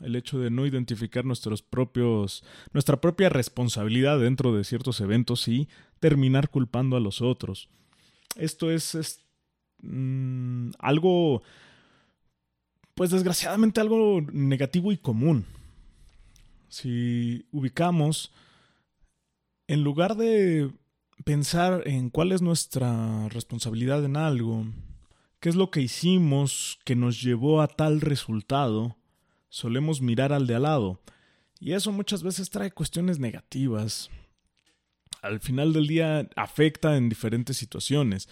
El 0.00 0.16
hecho 0.16 0.38
de 0.38 0.50
no 0.50 0.64
identificar 0.64 1.26
nuestros 1.26 1.60
propios, 1.60 2.42
nuestra 2.72 3.00
propia 3.00 3.28
responsabilidad 3.28 4.18
dentro 4.18 4.56
de 4.56 4.64
ciertos 4.64 5.00
eventos 5.00 5.46
y 5.46 5.68
terminar 6.00 6.48
culpando 6.48 6.96
a 6.96 7.00
los 7.00 7.20
otros. 7.20 7.68
Esto 8.34 8.70
es, 8.70 9.20
mm, 9.82 10.70
algo, 10.78 11.42
pues 12.94 13.10
desgraciadamente 13.10 13.80
algo 13.80 14.22
negativo 14.32 14.90
y 14.90 14.96
común 14.96 15.44
si 16.68 17.46
ubicamos, 17.52 18.32
en 19.66 19.82
lugar 19.82 20.16
de 20.16 20.70
pensar 21.24 21.82
en 21.86 22.10
cuál 22.10 22.32
es 22.32 22.42
nuestra 22.42 23.28
responsabilidad 23.28 24.04
en 24.04 24.16
algo, 24.16 24.66
qué 25.40 25.48
es 25.48 25.56
lo 25.56 25.70
que 25.70 25.80
hicimos 25.80 26.78
que 26.84 26.96
nos 26.96 27.20
llevó 27.22 27.60
a 27.60 27.68
tal 27.68 28.00
resultado, 28.00 28.96
solemos 29.48 30.00
mirar 30.00 30.32
al 30.32 30.46
de 30.46 30.54
al 30.56 30.62
lado. 30.62 31.00
Y 31.60 31.72
eso 31.72 31.92
muchas 31.92 32.22
veces 32.22 32.50
trae 32.50 32.70
cuestiones 32.70 33.18
negativas. 33.18 34.10
Al 35.22 35.40
final 35.40 35.72
del 35.72 35.86
día 35.86 36.28
afecta 36.36 36.96
en 36.96 37.08
diferentes 37.08 37.56
situaciones. 37.56 38.28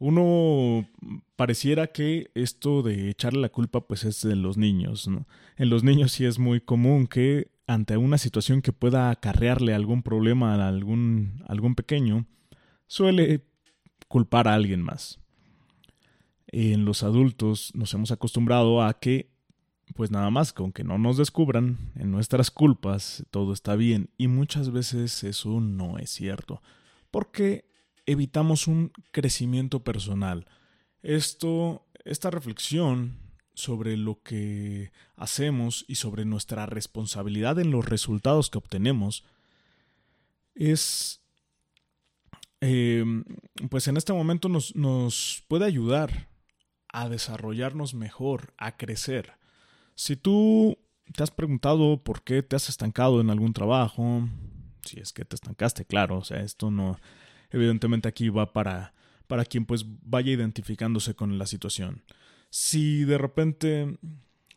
Uno 0.00 0.88
pareciera 1.36 1.88
que 1.88 2.30
esto 2.34 2.82
de 2.82 3.10
echarle 3.10 3.42
la 3.42 3.50
culpa 3.50 3.86
pues 3.86 4.04
es 4.04 4.22
de 4.22 4.34
los 4.34 4.56
niños, 4.56 5.06
¿no? 5.06 5.26
En 5.56 5.68
los 5.68 5.84
niños 5.84 6.12
sí 6.12 6.24
es 6.24 6.38
muy 6.38 6.62
común 6.62 7.06
que 7.06 7.50
ante 7.66 7.98
una 7.98 8.16
situación 8.16 8.62
que 8.62 8.72
pueda 8.72 9.10
acarrearle 9.10 9.74
algún 9.74 10.02
problema 10.02 10.54
a 10.54 10.68
algún, 10.68 11.44
algún 11.46 11.74
pequeño, 11.74 12.24
suele 12.86 13.44
culpar 14.08 14.48
a 14.48 14.54
alguien 14.54 14.80
más. 14.80 15.20
En 16.46 16.86
los 16.86 17.02
adultos 17.02 17.70
nos 17.74 17.92
hemos 17.92 18.10
acostumbrado 18.10 18.82
a 18.82 18.98
que, 18.98 19.30
pues 19.94 20.10
nada 20.10 20.30
más, 20.30 20.54
con 20.54 20.72
que 20.72 20.82
no 20.82 20.96
nos 20.96 21.18
descubran 21.18 21.76
en 21.94 22.10
nuestras 22.10 22.50
culpas, 22.50 23.24
todo 23.30 23.52
está 23.52 23.76
bien. 23.76 24.08
Y 24.16 24.28
muchas 24.28 24.72
veces 24.72 25.22
eso 25.24 25.60
no 25.60 25.98
es 25.98 26.08
cierto. 26.08 26.62
Porque 27.10 27.69
evitamos 28.10 28.66
un 28.66 28.92
crecimiento 29.12 29.84
personal. 29.84 30.46
Esto, 31.02 31.86
esta 32.04 32.30
reflexión 32.30 33.18
sobre 33.54 33.96
lo 33.96 34.22
que 34.22 34.92
hacemos 35.16 35.84
y 35.86 35.96
sobre 35.96 36.24
nuestra 36.24 36.66
responsabilidad 36.66 37.58
en 37.58 37.70
los 37.70 37.84
resultados 37.86 38.50
que 38.50 38.58
obtenemos 38.58 39.24
es 40.54 41.20
eh, 42.60 43.04
pues 43.70 43.88
en 43.88 43.96
este 43.96 44.12
momento 44.12 44.48
nos, 44.48 44.74
nos 44.76 45.44
puede 45.48 45.64
ayudar 45.64 46.28
a 46.88 47.08
desarrollarnos 47.08 47.94
mejor, 47.94 48.52
a 48.58 48.76
crecer. 48.76 49.34
Si 49.94 50.16
tú 50.16 50.78
te 51.14 51.22
has 51.22 51.30
preguntado 51.30 52.02
por 52.02 52.22
qué 52.22 52.42
te 52.42 52.56
has 52.56 52.68
estancado 52.68 53.20
en 53.20 53.30
algún 53.30 53.52
trabajo, 53.52 54.28
si 54.84 55.00
es 55.00 55.12
que 55.12 55.24
te 55.24 55.36
estancaste, 55.36 55.84
claro, 55.84 56.18
o 56.18 56.24
sea, 56.24 56.40
esto 56.40 56.70
no, 56.70 56.98
evidentemente 57.50 58.08
aquí 58.08 58.28
va 58.28 58.52
para, 58.52 58.94
para 59.26 59.44
quien 59.44 59.64
pues 59.64 59.84
vaya 60.02 60.32
identificándose 60.32 61.14
con 61.14 61.38
la 61.38 61.46
situación. 61.46 62.02
Si 62.50 63.04
de 63.04 63.18
repente 63.18 63.98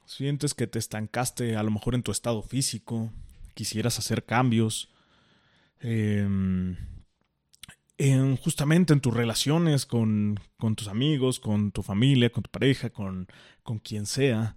sientes 0.06 0.54
que 0.54 0.68
te 0.68 0.80
estancaste 0.80 1.56
a 1.56 1.64
lo 1.64 1.72
mejor 1.72 1.96
en 1.96 2.04
tu 2.04 2.12
estado 2.12 2.42
físico, 2.42 3.12
quisieras 3.54 4.00
hacer 4.00 4.26
cambios, 4.26 4.90
em, 5.80 6.78
en, 7.98 8.36
justamente 8.38 8.94
en 8.94 9.02
tus 9.02 9.14
relaciones 9.14 9.86
con, 9.86 10.40
con, 10.58 10.76
tus 10.76 10.88
amigos, 10.88 11.40
con 11.40 11.72
tu 11.72 11.84
familia, 11.84 12.32
con 12.32 12.44
tu 12.44 12.50
pareja, 12.50 12.90
con, 12.90 13.28
con 13.62 13.80
quien 13.80 14.06
sea, 14.06 14.56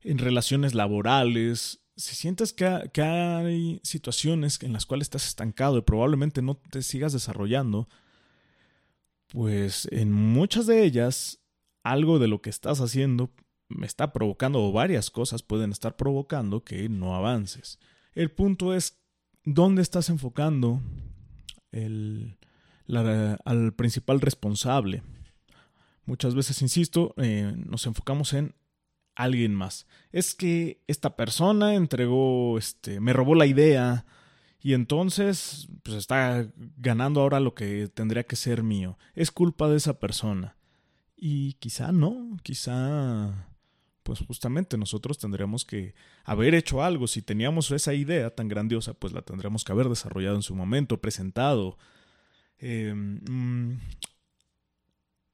en 0.00 0.18
relaciones 0.18 0.74
laborales, 0.74 1.80
si 1.98 2.14
sientes 2.14 2.52
que, 2.52 2.64
hay 3.02 3.80
situaciones 3.82 4.62
en 4.62 4.72
las 4.72 4.86
cuales 4.86 5.06
estás 5.06 5.26
estancado 5.26 5.78
y 5.78 5.82
probablemente 5.82 6.42
no 6.42 6.56
te 6.56 6.82
sigas 6.82 7.12
desarrollando, 7.12 7.88
pues 9.26 9.88
en 9.90 10.12
muchas 10.12 10.66
de 10.66 10.84
ellas 10.84 11.42
algo 11.82 12.20
de 12.20 12.28
lo 12.28 12.40
que 12.40 12.50
estás 12.50 12.80
haciendo 12.80 13.32
me 13.68 13.86
está 13.86 14.12
provocando, 14.12 14.62
o 14.62 14.72
varias 14.72 15.10
cosas 15.10 15.42
pueden 15.42 15.72
estar 15.72 15.96
provocando 15.96 16.64
que 16.64 16.88
no 16.88 17.16
avances. 17.16 17.80
El 18.14 18.30
punto 18.30 18.74
es 18.74 19.02
dónde 19.44 19.82
estás 19.82 20.08
enfocando 20.08 20.80
el, 21.72 22.38
al 23.44 23.74
principal 23.74 24.20
responsable. 24.20 25.02
Muchas 26.06 26.34
veces, 26.34 26.62
insisto, 26.62 27.12
eh, 27.18 27.52
nos 27.56 27.86
enfocamos 27.86 28.32
en 28.32 28.54
alguien 29.18 29.54
más. 29.54 29.86
Es 30.12 30.34
que 30.34 30.80
esta 30.86 31.16
persona 31.16 31.74
entregó, 31.74 32.56
este, 32.56 33.00
me 33.00 33.12
robó 33.12 33.34
la 33.34 33.46
idea 33.46 34.06
y 34.60 34.74
entonces 34.74 35.68
pues 35.82 35.96
está 35.96 36.46
ganando 36.76 37.20
ahora 37.20 37.40
lo 37.40 37.54
que 37.54 37.88
tendría 37.88 38.22
que 38.24 38.36
ser 38.36 38.62
mío. 38.62 38.96
Es 39.14 39.30
culpa 39.32 39.68
de 39.68 39.76
esa 39.76 39.98
persona. 39.98 40.56
Y 41.16 41.54
quizá 41.54 41.90
no, 41.90 42.36
quizá 42.44 43.48
pues 44.04 44.20
justamente 44.20 44.78
nosotros 44.78 45.18
tendríamos 45.18 45.64
que 45.64 45.94
haber 46.24 46.54
hecho 46.54 46.82
algo. 46.82 47.08
Si 47.08 47.20
teníamos 47.20 47.72
esa 47.72 47.94
idea 47.94 48.30
tan 48.30 48.46
grandiosa, 48.46 48.94
pues 48.94 49.12
la 49.12 49.22
tendríamos 49.22 49.64
que 49.64 49.72
haber 49.72 49.88
desarrollado 49.88 50.36
en 50.36 50.42
su 50.42 50.54
momento, 50.54 51.00
presentado. 51.00 51.76
Em, 52.58 53.20
mm, 53.28 53.80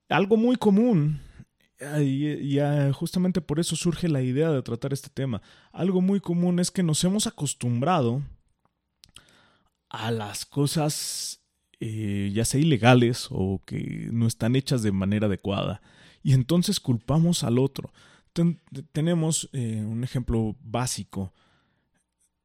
algo 0.09 0.37
muy 0.39 0.57
común, 0.57 1.21
y, 1.81 2.59
ah, 2.59 2.93
justamente 2.93 3.41
por 3.41 3.61
eso 3.61 3.77
surge 3.77 4.09
la 4.09 4.23
idea 4.23 4.51
de 4.51 4.63
tratar 4.63 4.93
este 4.93 5.11
tema. 5.11 5.43
Algo 5.73 6.01
muy 6.01 6.21
común 6.21 6.59
es 6.61 6.71
que 6.71 6.83
nos 6.83 7.03
hemos 7.05 7.27
acostumbrado 7.27 8.23
a 9.89 10.11
las 10.11 10.45
cosas 10.45 11.45
eh, 11.81 12.31
ya 12.33 12.45
sea 12.45 12.61
ilegales 12.61 13.29
o 13.31 13.61
que 13.67 14.09
no 14.11 14.27
están 14.27 14.57
hechas 14.57 14.83
de 14.83 14.93
manera 14.93 15.27
adecuada. 15.27 15.83
Y 16.23 16.33
entonces 16.33 16.81
culpamos 16.81 17.45
al 17.45 17.59
otro. 17.59 17.93
tenemos 18.93 19.51
eh, 19.53 19.85
un 19.87 20.03
ejemplo 20.03 20.57
básico. 20.61 21.35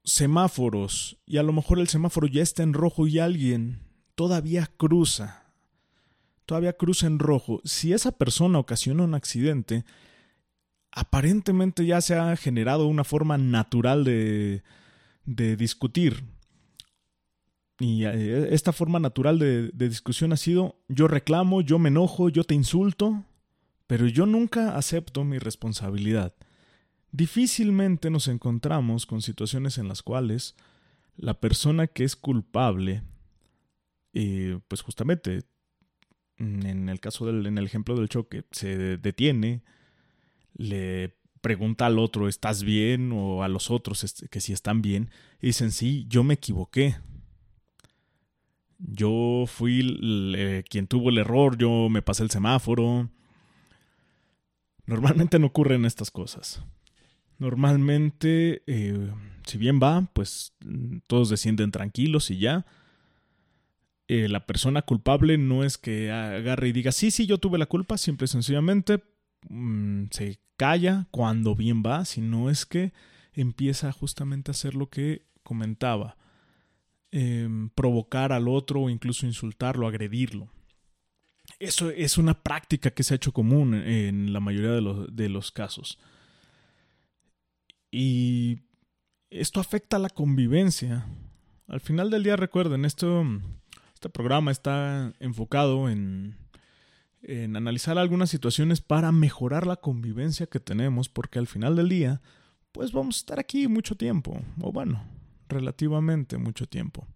Semáforos. 0.03 1.19
Y 1.25 1.37
a 1.37 1.43
lo 1.43 1.53
mejor 1.53 1.79
el 1.79 1.87
semáforo 1.87 2.27
ya 2.27 2.41
está 2.41 2.63
en 2.63 2.73
rojo 2.73 3.07
y 3.07 3.19
alguien 3.19 3.79
todavía 4.15 4.69
cruza. 4.75 5.38
Todavía 6.49 6.73
cruza 6.73 7.05
en 7.05 7.19
rojo. 7.19 7.61
Si 7.63 7.93
esa 7.93 8.11
persona 8.11 8.57
ocasiona 8.57 9.03
un 9.03 9.13
accidente, 9.13 9.85
aparentemente 10.89 11.85
ya 11.85 12.01
se 12.01 12.15
ha 12.15 12.35
generado 12.37 12.87
una 12.87 13.03
forma 13.03 13.37
natural 13.37 14.03
de, 14.03 14.63
de 15.25 15.55
discutir 15.55 16.23
y 17.79 18.03
eh, 18.05 18.47
esta 18.51 18.73
forma 18.73 18.97
natural 18.97 19.37
de, 19.37 19.69
discusión 19.73 20.33
ha 20.33 20.37
sido 20.37 20.79
yo 20.87 21.07
reclamo, 21.07 21.61
yo 21.61 21.77
me 21.77 21.89
enojo, 21.89 22.29
yo 22.29 22.43
te 22.43 22.55
insulto, 22.55 23.25
pero 23.85 24.07
yo 24.07 24.25
nunca 24.25 24.75
acepto 24.75 25.23
mi 25.23 25.37
responsabilidad. 25.37 26.33
Difícilmente 27.11 28.09
nos 28.09 28.27
encontramos 28.27 29.05
con 29.05 29.21
situaciones 29.21 29.77
en 29.77 29.87
las 29.87 30.01
cuales 30.01 30.55
la 31.15 31.35
persona 31.35 31.85
que 31.85 32.05
es 32.05 32.15
culpable, 32.15 33.03
eh, 34.13 34.57
pues 34.67 34.81
justamente, 34.81 35.43
en 36.39 36.89
el 36.89 36.99
caso 36.99 37.25
del, 37.25 37.45
en 37.45 37.57
el 37.57 37.65
ejemplo 37.65 37.95
del 37.95 38.09
choque, 38.09 38.43
se 38.51 38.97
detiene, 38.97 39.61
le 40.55 41.15
pregunta 41.41 41.85
al 41.85 41.99
otro, 41.99 42.27
¿estás 42.27 42.63
bien? 42.63 43.11
o 43.13 43.43
a 43.43 43.47
los 43.47 43.69
otros 43.71 44.03
este, 44.03 44.27
que 44.27 44.41
si 44.41 44.53
están 44.53 44.81
bien, 44.81 45.09
y 45.41 45.47
dicen, 45.47 45.71
sí, 45.71 46.05
yo 46.09 46.23
me 46.23 46.35
equivoqué, 46.35 46.95
yo 48.79 49.43
fui 49.45 50.63
quien 50.69 50.87
tuvo 50.87 51.09
el 51.09 51.17
error, 51.17 51.57
yo 51.57 51.89
me 51.89 52.01
pasé 52.01 52.23
el 52.23 52.31
semáforo. 52.31 53.09
Normalmente 54.85 55.37
no 55.37 55.47
ocurren 55.47 55.85
estas 55.85 56.09
cosas. 56.09 56.63
Normalmente, 57.37 58.63
eh, 58.67 59.11
si 59.45 59.57
bien 59.57 59.79
va, 59.83 60.09
pues 60.13 60.53
todos 61.07 61.29
descienden 61.29 61.71
tranquilos 61.71 62.31
y 62.31 62.39
ya. 62.39 62.65
Eh, 64.09 64.27
la 64.27 64.45
persona 64.45 64.81
culpable 64.81 65.37
no 65.37 65.63
es 65.63 65.77
que 65.77 66.11
agarre 66.11 66.67
y 66.67 66.71
diga, 66.73 66.91
sí, 66.91 67.11
sí, 67.11 67.25
yo 67.25 67.37
tuve 67.37 67.57
la 67.57 67.67
culpa, 67.67 67.97
simple 67.97 68.25
y 68.25 68.27
sencillamente 68.27 69.01
mm, 69.47 70.07
se 70.11 70.39
calla 70.57 71.07
cuando 71.11 71.55
bien 71.55 71.83
va, 71.85 72.03
sino 72.03 72.49
es 72.49 72.65
que 72.65 72.91
empieza 73.31 73.91
justamente 73.93 74.51
a 74.51 74.53
hacer 74.53 74.75
lo 74.75 74.89
que 74.89 75.27
comentaba 75.43 76.17
Em, 77.11 77.69
provocar 77.69 78.31
al 78.31 78.47
otro 78.47 78.81
o 78.81 78.89
incluso 78.89 79.25
insultarlo, 79.25 79.87
agredirlo. 79.87 80.47
Eso 81.57 81.89
es 81.89 82.19
una 82.19 82.43
práctica 82.43 82.91
que 82.91 83.01
se 83.01 83.13
ha 83.13 83.17
hecho 83.17 83.31
común 83.31 83.73
en 83.73 84.31
la 84.31 84.39
mayoría 84.39 84.69
de 84.71 84.81
los, 84.81 85.15
de 85.15 85.27
los 85.27 85.51
casos. 85.51 85.97
Y 87.89 88.59
esto 89.31 89.59
afecta 89.59 89.97
a 89.97 89.99
la 89.99 90.11
convivencia. 90.11 91.07
Al 91.67 91.79
final 91.79 92.11
del 92.11 92.21
día, 92.23 92.35
recuerden, 92.35 92.85
esto, 92.85 93.25
este 93.99 94.07
programa 94.07 94.49
está 94.49 95.11
enfocado 95.19 95.89
en, 95.89 96.37
en 97.21 97.57
analizar 97.57 97.97
algunas 97.97 98.29
situaciones 98.29 98.79
para 98.79 99.11
mejorar 99.11 99.67
la 99.67 99.75
convivencia 99.75 100.47
que 100.47 100.61
tenemos, 100.61 101.09
porque 101.09 101.37
al 101.37 101.47
final 101.47 101.75
del 101.75 101.89
día, 101.89 102.21
pues 102.71 102.93
vamos 102.93 103.17
a 103.17 103.19
estar 103.19 103.39
aquí 103.41 103.67
mucho 103.67 103.97
tiempo, 103.97 104.41
o 104.61 104.71
bueno, 104.71 105.03
relativamente 105.49 106.37
mucho 106.37 106.65
tiempo. 106.65 107.09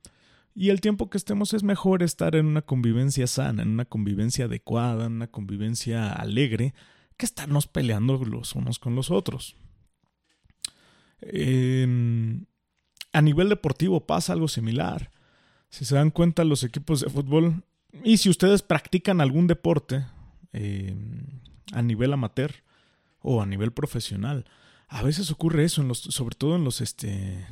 Y 0.53 0.71
el 0.71 0.81
tiempo 0.81 1.09
que 1.09 1.17
estemos 1.17 1.53
es 1.53 1.63
mejor 1.63 2.03
estar 2.03 2.35
en 2.35 2.47
una 2.47 2.63
convivencia 2.63 3.27
sana, 3.27 3.63
en 3.63 3.69
una 3.69 3.85
convivencia 3.85 4.43
adecuada, 4.43 5.05
en 5.05 5.13
una 5.13 5.27
convivencia 5.27 6.11
alegre, 6.11 6.73
que 7.15 7.25
estarnos 7.25 7.65
peleando 7.65 8.17
los 8.25 8.55
unos 8.55 8.77
con 8.77 8.93
los 8.93 9.09
otros. 9.09 9.55
a 11.21 11.87
nivel 13.21 13.47
deportivo 13.47 14.05
pasa 14.05 14.33
algo 14.33 14.49
similar. 14.49 15.12
Si 15.73 15.85
se 15.85 15.95
dan 15.95 16.11
cuenta 16.11 16.43
los 16.43 16.63
equipos 16.63 17.01
de 17.01 17.09
fútbol, 17.09 17.63
y 18.03 18.17
si 18.17 18.29
ustedes 18.29 18.61
practican 18.61 19.19
algún 19.21 19.47
deporte 19.47 20.05
em, 20.51 21.25
a 21.71 21.81
nivel 21.81 22.13
amateur 22.13 22.53
o 23.23 23.41
a 23.41 23.47
nivel 23.47 23.71
profesional, 23.71 24.45
a 24.87 25.01
veces 25.01 25.31
ocurre 25.31 25.63
eso, 25.63 25.81
en 25.81 25.87
los, 25.87 25.97
sobre 25.97 26.35
todo 26.35 26.57
en 26.57 26.63
los, 26.63 26.79
este, 26.79 27.47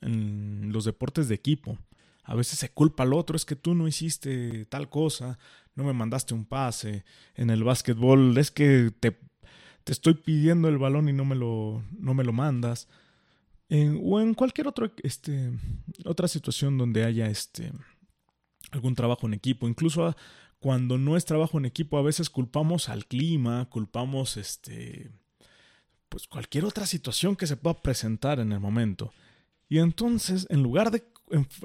en 0.00 0.72
los 0.72 0.86
deportes 0.86 1.28
de 1.28 1.34
equipo. 1.34 1.76
A 2.24 2.34
veces 2.34 2.58
se 2.58 2.70
culpa 2.70 3.02
al 3.02 3.12
otro, 3.12 3.36
es 3.36 3.44
que 3.44 3.54
tú 3.54 3.74
no 3.74 3.86
hiciste 3.86 4.64
tal 4.64 4.88
cosa, 4.88 5.38
no 5.74 5.84
me 5.84 5.92
mandaste 5.92 6.32
un 6.32 6.46
pase. 6.46 7.04
En 7.34 7.50
el 7.50 7.64
básquetbol 7.64 8.38
es 8.38 8.50
que 8.50 8.94
te, 8.98 9.20
te 9.84 9.92
estoy 9.92 10.14
pidiendo 10.14 10.70
el 10.70 10.78
balón 10.78 11.10
y 11.10 11.12
no 11.12 11.26
me 11.26 11.34
lo, 11.34 11.84
no 11.98 12.14
me 12.14 12.24
lo 12.24 12.32
mandas. 12.32 12.88
O 14.02 14.20
en 14.20 14.34
cualquier 14.34 14.68
otro, 14.68 14.92
este, 15.02 15.50
otra 16.04 16.28
situación 16.28 16.76
donde 16.76 17.04
haya 17.04 17.26
este, 17.26 17.72
algún 18.70 18.94
trabajo 18.94 19.26
en 19.26 19.34
equipo. 19.34 19.66
Incluso 19.66 20.14
cuando 20.58 20.98
no 20.98 21.16
es 21.16 21.24
trabajo 21.24 21.58
en 21.58 21.64
equipo, 21.64 21.98
a 21.98 22.02
veces 22.02 22.30
culpamos 22.30 22.88
al 22.88 23.06
clima, 23.06 23.68
culpamos 23.70 24.36
este, 24.36 25.10
pues 26.08 26.26
cualquier 26.26 26.64
otra 26.64 26.86
situación 26.86 27.34
que 27.34 27.46
se 27.46 27.56
pueda 27.56 27.80
presentar 27.80 28.40
en 28.40 28.52
el 28.52 28.60
momento. 28.60 29.12
Y 29.68 29.78
entonces, 29.78 30.46
en 30.50 30.62
lugar 30.62 30.90
de 30.90 31.04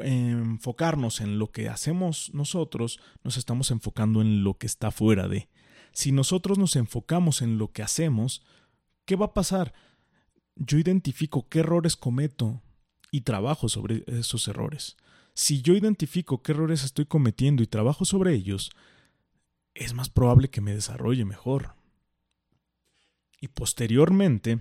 enfocarnos 0.02 1.20
en 1.20 1.40
lo 1.40 1.52
que 1.52 1.68
hacemos 1.68 2.32
nosotros, 2.34 3.00
nos 3.24 3.36
estamos 3.36 3.70
enfocando 3.70 4.22
en 4.22 4.44
lo 4.46 4.58
que 4.58 4.66
está 4.66 4.92
fuera 4.92 5.28
de. 5.28 5.50
Si 5.92 6.14
nosotros 6.14 6.58
nos 6.58 6.76
enfocamos 6.78 7.42
en 7.42 7.58
lo 7.58 7.72
que 7.74 7.84
hacemos, 7.84 8.44
¿qué 9.06 9.18
va 9.18 9.28
a 9.28 9.34
pasar? 9.34 9.74
Yo 10.60 10.78
identifico 10.78 11.48
qué 11.50 11.60
errores 11.60 11.96
cometo 11.96 12.62
y 13.12 13.22
trabajo 13.22 13.70
sobre 13.70 14.04
esos 14.08 14.48
errores. 14.48 14.98
Si 15.34 15.62
yo 15.62 15.74
identifico 15.76 16.42
qué 16.42 16.52
errores 16.52 16.84
estoy 16.84 17.06
cometiendo 17.06 17.62
y 17.62 17.68
trabajo 17.68 18.06
sobre 18.06 18.34
ellos, 18.34 18.72
es 19.76 19.94
más 19.94 20.10
probable 20.10 20.50
que 20.50 20.62
me 20.62 20.74
desarrolle 20.74 21.26
mejor. 21.26 21.76
Y 23.40 23.50
posteriormente, 23.50 24.60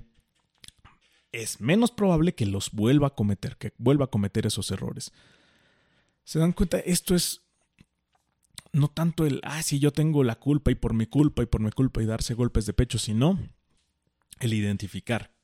es 1.32 1.60
menos 1.60 1.90
probable 1.90 2.34
que 2.34 2.46
los 2.46 2.72
vuelva 2.72 3.08
a 3.08 3.14
cometer, 3.14 3.56
que 3.56 3.72
vuelva 3.78 4.06
a 4.06 4.10
cometer 4.10 4.46
esos 4.46 4.70
errores. 4.70 5.12
¿Se 6.24 6.38
dan 6.38 6.52
cuenta? 6.52 6.78
Esto 6.78 7.14
es 7.14 7.42
no 8.72 8.88
tanto 8.88 9.24
el, 9.24 9.40
ah, 9.44 9.62
sí, 9.62 9.78
yo 9.78 9.92
tengo 9.92 10.22
la 10.22 10.34
culpa 10.34 10.70
y 10.70 10.74
por 10.74 10.92
mi 10.92 11.06
culpa 11.06 11.42
y 11.42 11.46
por 11.46 11.62
mi 11.62 11.70
culpa 11.70 12.02
y 12.02 12.06
darse 12.06 12.34
golpes 12.34 12.66
de 12.66 12.74
pecho, 12.74 12.98
sino 12.98 13.38
el 14.40 14.52
identificar 14.52 15.35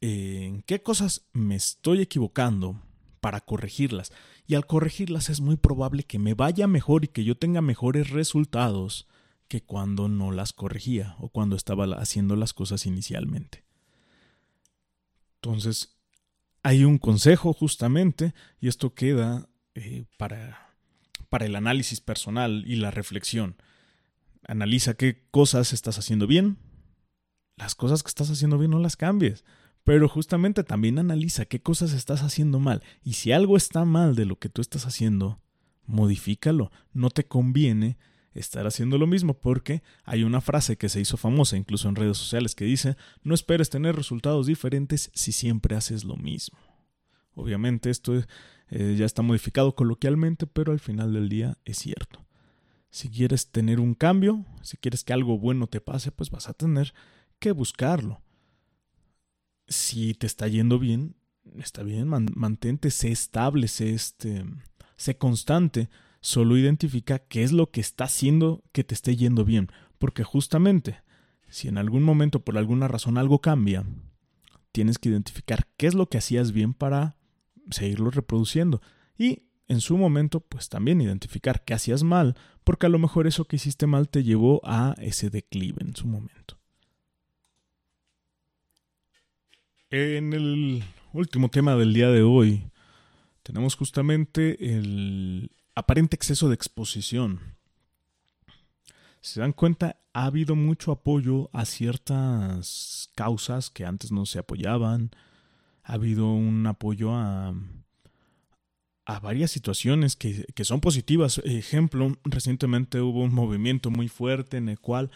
en 0.00 0.62
qué 0.62 0.82
cosas 0.82 1.26
me 1.32 1.54
estoy 1.54 2.00
equivocando 2.00 2.80
para 3.20 3.40
corregirlas. 3.40 4.12
Y 4.46 4.54
al 4.54 4.66
corregirlas 4.66 5.30
es 5.30 5.40
muy 5.40 5.56
probable 5.56 6.04
que 6.04 6.18
me 6.18 6.34
vaya 6.34 6.66
mejor 6.66 7.04
y 7.04 7.08
que 7.08 7.24
yo 7.24 7.36
tenga 7.36 7.62
mejores 7.62 8.10
resultados 8.10 9.08
que 9.48 9.62
cuando 9.62 10.08
no 10.08 10.30
las 10.30 10.52
corregía 10.52 11.16
o 11.18 11.28
cuando 11.28 11.56
estaba 11.56 11.84
haciendo 11.96 12.36
las 12.36 12.52
cosas 12.52 12.86
inicialmente. 12.86 13.64
Entonces, 15.36 15.96
hay 16.62 16.84
un 16.84 16.98
consejo 16.98 17.52
justamente, 17.52 18.34
y 18.60 18.68
esto 18.68 18.94
queda 18.94 19.48
eh, 19.74 20.06
para, 20.16 20.74
para 21.28 21.46
el 21.46 21.56
análisis 21.56 22.00
personal 22.00 22.64
y 22.66 22.76
la 22.76 22.90
reflexión. 22.90 23.56
Analiza 24.46 24.94
qué 24.94 25.26
cosas 25.30 25.72
estás 25.72 25.98
haciendo 25.98 26.26
bien. 26.26 26.58
Las 27.56 27.74
cosas 27.74 28.02
que 28.02 28.08
estás 28.08 28.30
haciendo 28.30 28.58
bien 28.58 28.70
no 28.70 28.78
las 28.78 28.96
cambies. 28.96 29.44
Pero 29.84 30.08
justamente 30.08 30.64
también 30.64 30.98
analiza 30.98 31.44
qué 31.44 31.60
cosas 31.60 31.92
estás 31.92 32.22
haciendo 32.22 32.58
mal. 32.58 32.82
Y 33.02 33.14
si 33.14 33.32
algo 33.32 33.56
está 33.56 33.84
mal 33.84 34.14
de 34.14 34.24
lo 34.24 34.38
que 34.38 34.48
tú 34.48 34.62
estás 34.62 34.86
haciendo, 34.86 35.40
modifícalo. 35.86 36.70
No 36.92 37.10
te 37.10 37.26
conviene 37.26 37.98
estar 38.32 38.66
haciendo 38.66 38.98
lo 38.98 39.06
mismo 39.06 39.34
porque 39.34 39.82
hay 40.04 40.24
una 40.24 40.40
frase 40.40 40.76
que 40.76 40.88
se 40.88 41.00
hizo 41.00 41.16
famosa 41.16 41.56
incluso 41.56 41.88
en 41.88 41.94
redes 41.94 42.18
sociales 42.18 42.56
que 42.56 42.64
dice 42.64 42.96
no 43.22 43.32
esperes 43.32 43.70
tener 43.70 43.94
resultados 43.94 44.46
diferentes 44.46 45.10
si 45.14 45.32
siempre 45.32 45.76
haces 45.76 46.04
lo 46.04 46.16
mismo. 46.16 46.58
Obviamente 47.34 47.90
esto 47.90 48.14
eh, 48.70 48.94
ya 48.96 49.06
está 49.06 49.22
modificado 49.22 49.74
coloquialmente, 49.74 50.46
pero 50.46 50.72
al 50.72 50.80
final 50.80 51.12
del 51.12 51.28
día 51.28 51.58
es 51.64 51.78
cierto. 51.78 52.24
Si 52.90 53.10
quieres 53.10 53.50
tener 53.50 53.80
un 53.80 53.94
cambio, 53.94 54.44
si 54.62 54.76
quieres 54.76 55.02
que 55.02 55.12
algo 55.12 55.38
bueno 55.38 55.66
te 55.66 55.80
pase, 55.80 56.12
pues 56.12 56.30
vas 56.30 56.48
a 56.48 56.54
tener 56.54 56.94
que 57.38 57.52
buscarlo. 57.52 58.20
Si 59.66 60.14
te 60.14 60.26
está 60.26 60.48
yendo 60.48 60.78
bien, 60.78 61.16
está 61.58 61.82
bien, 61.82 62.08
mantente, 62.08 62.90
sé 62.90 63.10
estable, 63.10 63.68
sé, 63.68 63.94
este, 63.94 64.44
sé 64.96 65.16
constante, 65.16 65.88
solo 66.20 66.56
identifica 66.56 67.18
qué 67.18 67.42
es 67.42 67.52
lo 67.52 67.70
que 67.70 67.80
está 67.80 68.04
haciendo 68.04 68.64
que 68.72 68.84
te 68.84 68.94
esté 68.94 69.16
yendo 69.16 69.44
bien, 69.44 69.68
porque 69.98 70.24
justamente 70.24 71.02
si 71.48 71.68
en 71.68 71.78
algún 71.78 72.02
momento 72.02 72.40
por 72.44 72.58
alguna 72.58 72.88
razón 72.88 73.18
algo 73.18 73.40
cambia, 73.40 73.84
tienes 74.72 74.98
que 74.98 75.08
identificar 75.08 75.68
qué 75.76 75.86
es 75.86 75.94
lo 75.94 76.08
que 76.08 76.18
hacías 76.18 76.52
bien 76.52 76.74
para 76.74 77.16
seguirlo 77.70 78.10
reproduciendo. 78.10 78.80
y 79.16 79.44
en 79.66 79.80
su 79.80 79.96
momento 79.96 80.40
pues 80.40 80.68
también 80.68 81.00
identificar 81.00 81.64
que 81.64 81.72
hacías 81.72 82.02
mal, 82.02 82.36
porque 82.64 82.86
a 82.86 82.90
lo 82.90 82.98
mejor 82.98 83.26
eso 83.26 83.46
que 83.46 83.56
hiciste 83.56 83.86
mal 83.86 84.08
te 84.08 84.22
llevó 84.22 84.60
a 84.64 84.94
ese 84.98 85.30
declive 85.30 85.78
en 85.80 85.96
su 85.96 86.06
momento. 86.06 86.58
En 89.96 90.32
el 90.32 90.82
último 91.12 91.50
tema 91.50 91.76
del 91.76 91.94
día 91.94 92.08
de 92.08 92.24
hoy 92.24 92.68
tenemos 93.44 93.76
justamente 93.76 94.74
el 94.74 95.52
aparente 95.76 96.16
exceso 96.16 96.48
de 96.48 96.56
exposición. 96.56 97.38
Si 99.20 99.34
se 99.34 99.40
dan 99.40 99.52
cuenta, 99.52 100.00
ha 100.12 100.24
habido 100.24 100.56
mucho 100.56 100.90
apoyo 100.90 101.48
a 101.52 101.64
ciertas 101.64 103.12
causas 103.14 103.70
que 103.70 103.84
antes 103.84 104.10
no 104.10 104.26
se 104.26 104.40
apoyaban. 104.40 105.12
Ha 105.84 105.92
habido 105.92 106.26
un 106.32 106.66
apoyo 106.66 107.14
a, 107.14 107.54
a 109.04 109.20
varias 109.20 109.52
situaciones 109.52 110.16
que, 110.16 110.44
que 110.56 110.64
son 110.64 110.80
positivas. 110.80 111.40
Ejemplo, 111.44 112.18
recientemente 112.24 113.00
hubo 113.00 113.22
un 113.22 113.32
movimiento 113.32 113.92
muy 113.92 114.08
fuerte 114.08 114.56
en 114.56 114.70
el 114.70 114.80
cual 114.80 115.12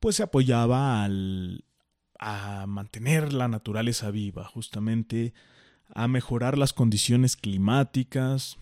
pues 0.00 0.16
se 0.16 0.24
apoyaba 0.24 1.04
al, 1.04 1.64
a 2.18 2.66
mantener 2.66 3.32
la 3.32 3.48
naturaleza 3.48 4.10
viva, 4.10 4.44
justamente 4.44 5.34
a 5.94 6.08
mejorar 6.08 6.58
las 6.58 6.72
condiciones 6.72 7.36
climáticas, 7.36 8.58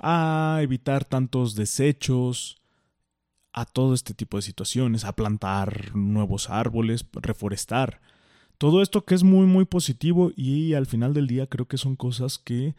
a 0.00 0.58
evitar 0.62 1.04
tantos 1.04 1.54
desechos, 1.54 2.56
a 3.52 3.64
todo 3.64 3.94
este 3.94 4.14
tipo 4.14 4.36
de 4.36 4.42
situaciones, 4.42 5.04
a 5.04 5.12
plantar 5.12 5.94
nuevos 5.96 6.50
árboles, 6.50 7.06
reforestar. 7.12 8.00
Todo 8.58 8.82
esto 8.82 9.04
que 9.04 9.14
es 9.14 9.22
muy 9.22 9.46
muy 9.46 9.64
positivo 9.64 10.32
y 10.36 10.74
al 10.74 10.86
final 10.86 11.14
del 11.14 11.26
día 11.26 11.46
creo 11.46 11.66
que 11.66 11.78
son 11.78 11.96
cosas 11.96 12.38
que 12.38 12.74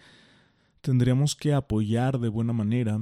tendríamos 0.82 1.36
que 1.36 1.54
apoyar 1.54 2.20
de 2.20 2.30
buena 2.30 2.54
manera. 2.54 3.00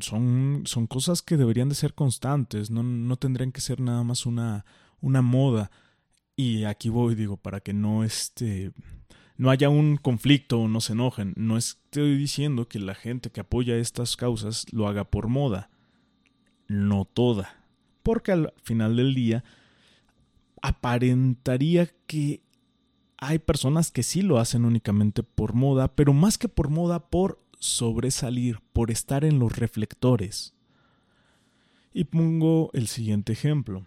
Son, 0.00 0.62
son 0.66 0.86
cosas 0.88 1.22
que 1.22 1.36
deberían 1.36 1.68
de 1.68 1.76
ser 1.76 1.94
constantes, 1.94 2.70
no, 2.70 2.82
no 2.82 3.16
tendrían 3.16 3.52
que 3.52 3.60
ser 3.60 3.80
nada 3.80 4.02
más 4.02 4.26
una, 4.26 4.64
una 5.00 5.22
moda. 5.22 5.70
Y 6.36 6.64
aquí 6.64 6.88
voy, 6.88 7.14
digo, 7.14 7.36
para 7.36 7.60
que 7.60 7.72
no 7.72 8.04
este 8.04 8.72
no 9.38 9.50
haya 9.50 9.68
un 9.68 9.96
conflicto 9.96 10.60
o 10.60 10.68
no 10.68 10.80
se 10.80 10.94
enojen. 10.94 11.34
No 11.36 11.56
estoy 11.56 12.16
diciendo 12.16 12.68
que 12.68 12.78
la 12.78 12.94
gente 12.94 13.30
que 13.30 13.40
apoya 13.40 13.76
estas 13.76 14.16
causas 14.16 14.66
lo 14.72 14.88
haga 14.88 15.04
por 15.04 15.28
moda. 15.28 15.70
No 16.68 17.04
toda. 17.04 17.62
Porque 18.02 18.32
al 18.32 18.54
final 18.62 18.96
del 18.96 19.14
día 19.14 19.44
aparentaría 20.62 21.90
que 22.06 22.40
hay 23.18 23.38
personas 23.38 23.90
que 23.90 24.02
sí 24.02 24.22
lo 24.22 24.38
hacen 24.38 24.64
únicamente 24.64 25.22
por 25.22 25.54
moda, 25.54 25.94
pero 25.94 26.12
más 26.12 26.38
que 26.38 26.48
por 26.48 26.68
moda, 26.68 27.10
por 27.10 27.40
sobresalir, 27.58 28.60
por 28.72 28.90
estar 28.90 29.24
en 29.24 29.38
los 29.38 29.56
reflectores. 29.56 30.54
Y 31.92 32.04
pongo 32.04 32.70
el 32.74 32.88
siguiente 32.88 33.32
ejemplo. 33.32 33.86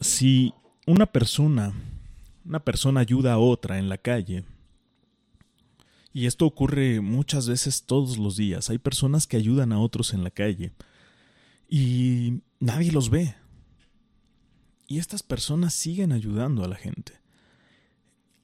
Si 0.00 0.52
una 0.86 1.06
persona 1.06 1.72
una 2.44 2.60
persona 2.60 3.00
ayuda 3.00 3.34
a 3.34 3.38
otra 3.38 3.78
en 3.78 3.88
la 3.88 3.98
calle. 3.98 4.44
Y 6.12 6.26
esto 6.26 6.46
ocurre 6.46 7.00
muchas 7.00 7.48
veces 7.48 7.84
todos 7.84 8.18
los 8.18 8.36
días. 8.36 8.70
Hay 8.70 8.78
personas 8.78 9.26
que 9.26 9.36
ayudan 9.36 9.72
a 9.72 9.80
otros 9.80 10.14
en 10.14 10.22
la 10.22 10.30
calle 10.30 10.72
y 11.68 12.40
nadie 12.60 12.92
los 12.92 13.10
ve. 13.10 13.34
Y 14.86 14.98
estas 14.98 15.22
personas 15.22 15.74
siguen 15.74 16.12
ayudando 16.12 16.62
a 16.62 16.68
la 16.68 16.76
gente. 16.76 17.14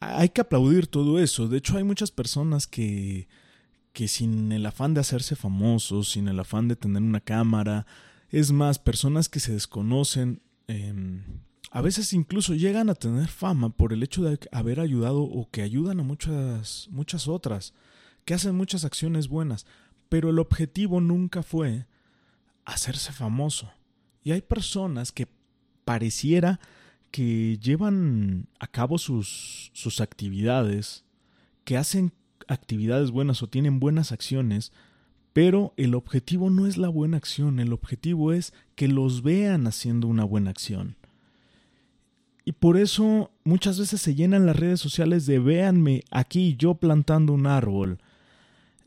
Hay 0.01 0.31
que 0.31 0.41
aplaudir 0.41 0.87
todo 0.87 1.19
eso. 1.19 1.47
De 1.47 1.59
hecho, 1.59 1.77
hay 1.77 1.85
muchas 1.85 2.11
personas 2.11 2.67
que, 2.67 3.29
que 3.93 4.09
sin 4.09 4.51
el 4.51 4.65
afán 4.65 4.95
de 4.95 5.01
hacerse 5.01 5.37
famosos, 5.37 6.09
sin 6.09 6.27
el 6.27 6.41
afán 6.41 6.67
de 6.67 6.77
tener 6.77 7.03
una 7.03 7.21
cámara, 7.21 7.87
es 8.31 8.51
más, 8.51 8.79
personas 8.79 9.29
que 9.29 9.41
se 9.41 9.53
desconocen, 9.53 10.41
em, 10.71 11.23
a 11.71 11.81
veces 11.81 12.13
incluso 12.13 12.55
llegan 12.55 12.91
a 12.91 12.95
tener 12.95 13.29
fama 13.29 13.71
por 13.71 13.93
el 13.93 14.03
hecho 14.03 14.23
de 14.23 14.39
haber 14.53 14.81
ayudado 14.81 15.23
o 15.23 15.49
que 15.51 15.63
ayudan 15.63 16.01
a 16.01 16.03
muchas, 16.03 16.89
muchas 16.91 17.29
otras, 17.29 17.75
que 18.25 18.35
hacen 18.35 18.55
muchas 18.55 18.85
acciones 18.85 19.29
buenas, 19.29 19.67
pero 20.09 20.31
el 20.31 20.39
objetivo 20.39 21.01
nunca 21.01 21.43
fue 21.43 21.87
hacerse 22.65 23.13
famoso. 23.13 23.71
Y 24.23 24.33
hay 24.33 24.43
personas 24.43 25.13
que 25.13 25.29
pareciera 25.85 26.61
que 27.11 27.59
llevan 27.59 28.49
a 28.59 28.67
cabo 28.67 28.99
sus, 28.99 29.71
sus 29.73 30.01
actividades, 30.01 31.05
que 31.65 31.77
hacen 31.77 32.13
actividades 32.49 33.11
buenas 33.11 33.43
o 33.43 33.49
tienen 33.49 33.81
buenas 33.81 34.13
acciones, 34.13 34.73
pero 35.33 35.73
el 35.77 35.95
objetivo 35.95 36.51
no 36.51 36.67
es 36.67 36.77
la 36.77 36.89
buena 36.89 37.17
acción, 37.17 37.61
el 37.61 37.73
objetivo 37.73 38.33
es 38.33 38.53
que 38.75 38.89
los 38.89 39.23
vean 39.23 39.67
haciendo 39.67 40.09
una 40.09 40.25
buena 40.25 40.51
acción. 40.51 40.97
Y 42.45 42.53
por 42.53 42.77
eso 42.77 43.31
muchas 43.45 43.79
veces 43.79 44.01
se 44.01 44.15
llenan 44.15 44.47
las 44.47 44.57
redes 44.57 44.81
sociales 44.81 45.27
de 45.27 45.39
véanme 45.39 46.03
aquí 46.11 46.57
yo 46.57 46.75
plantando 46.75 47.33
un 47.33 47.47
árbol, 47.47 47.99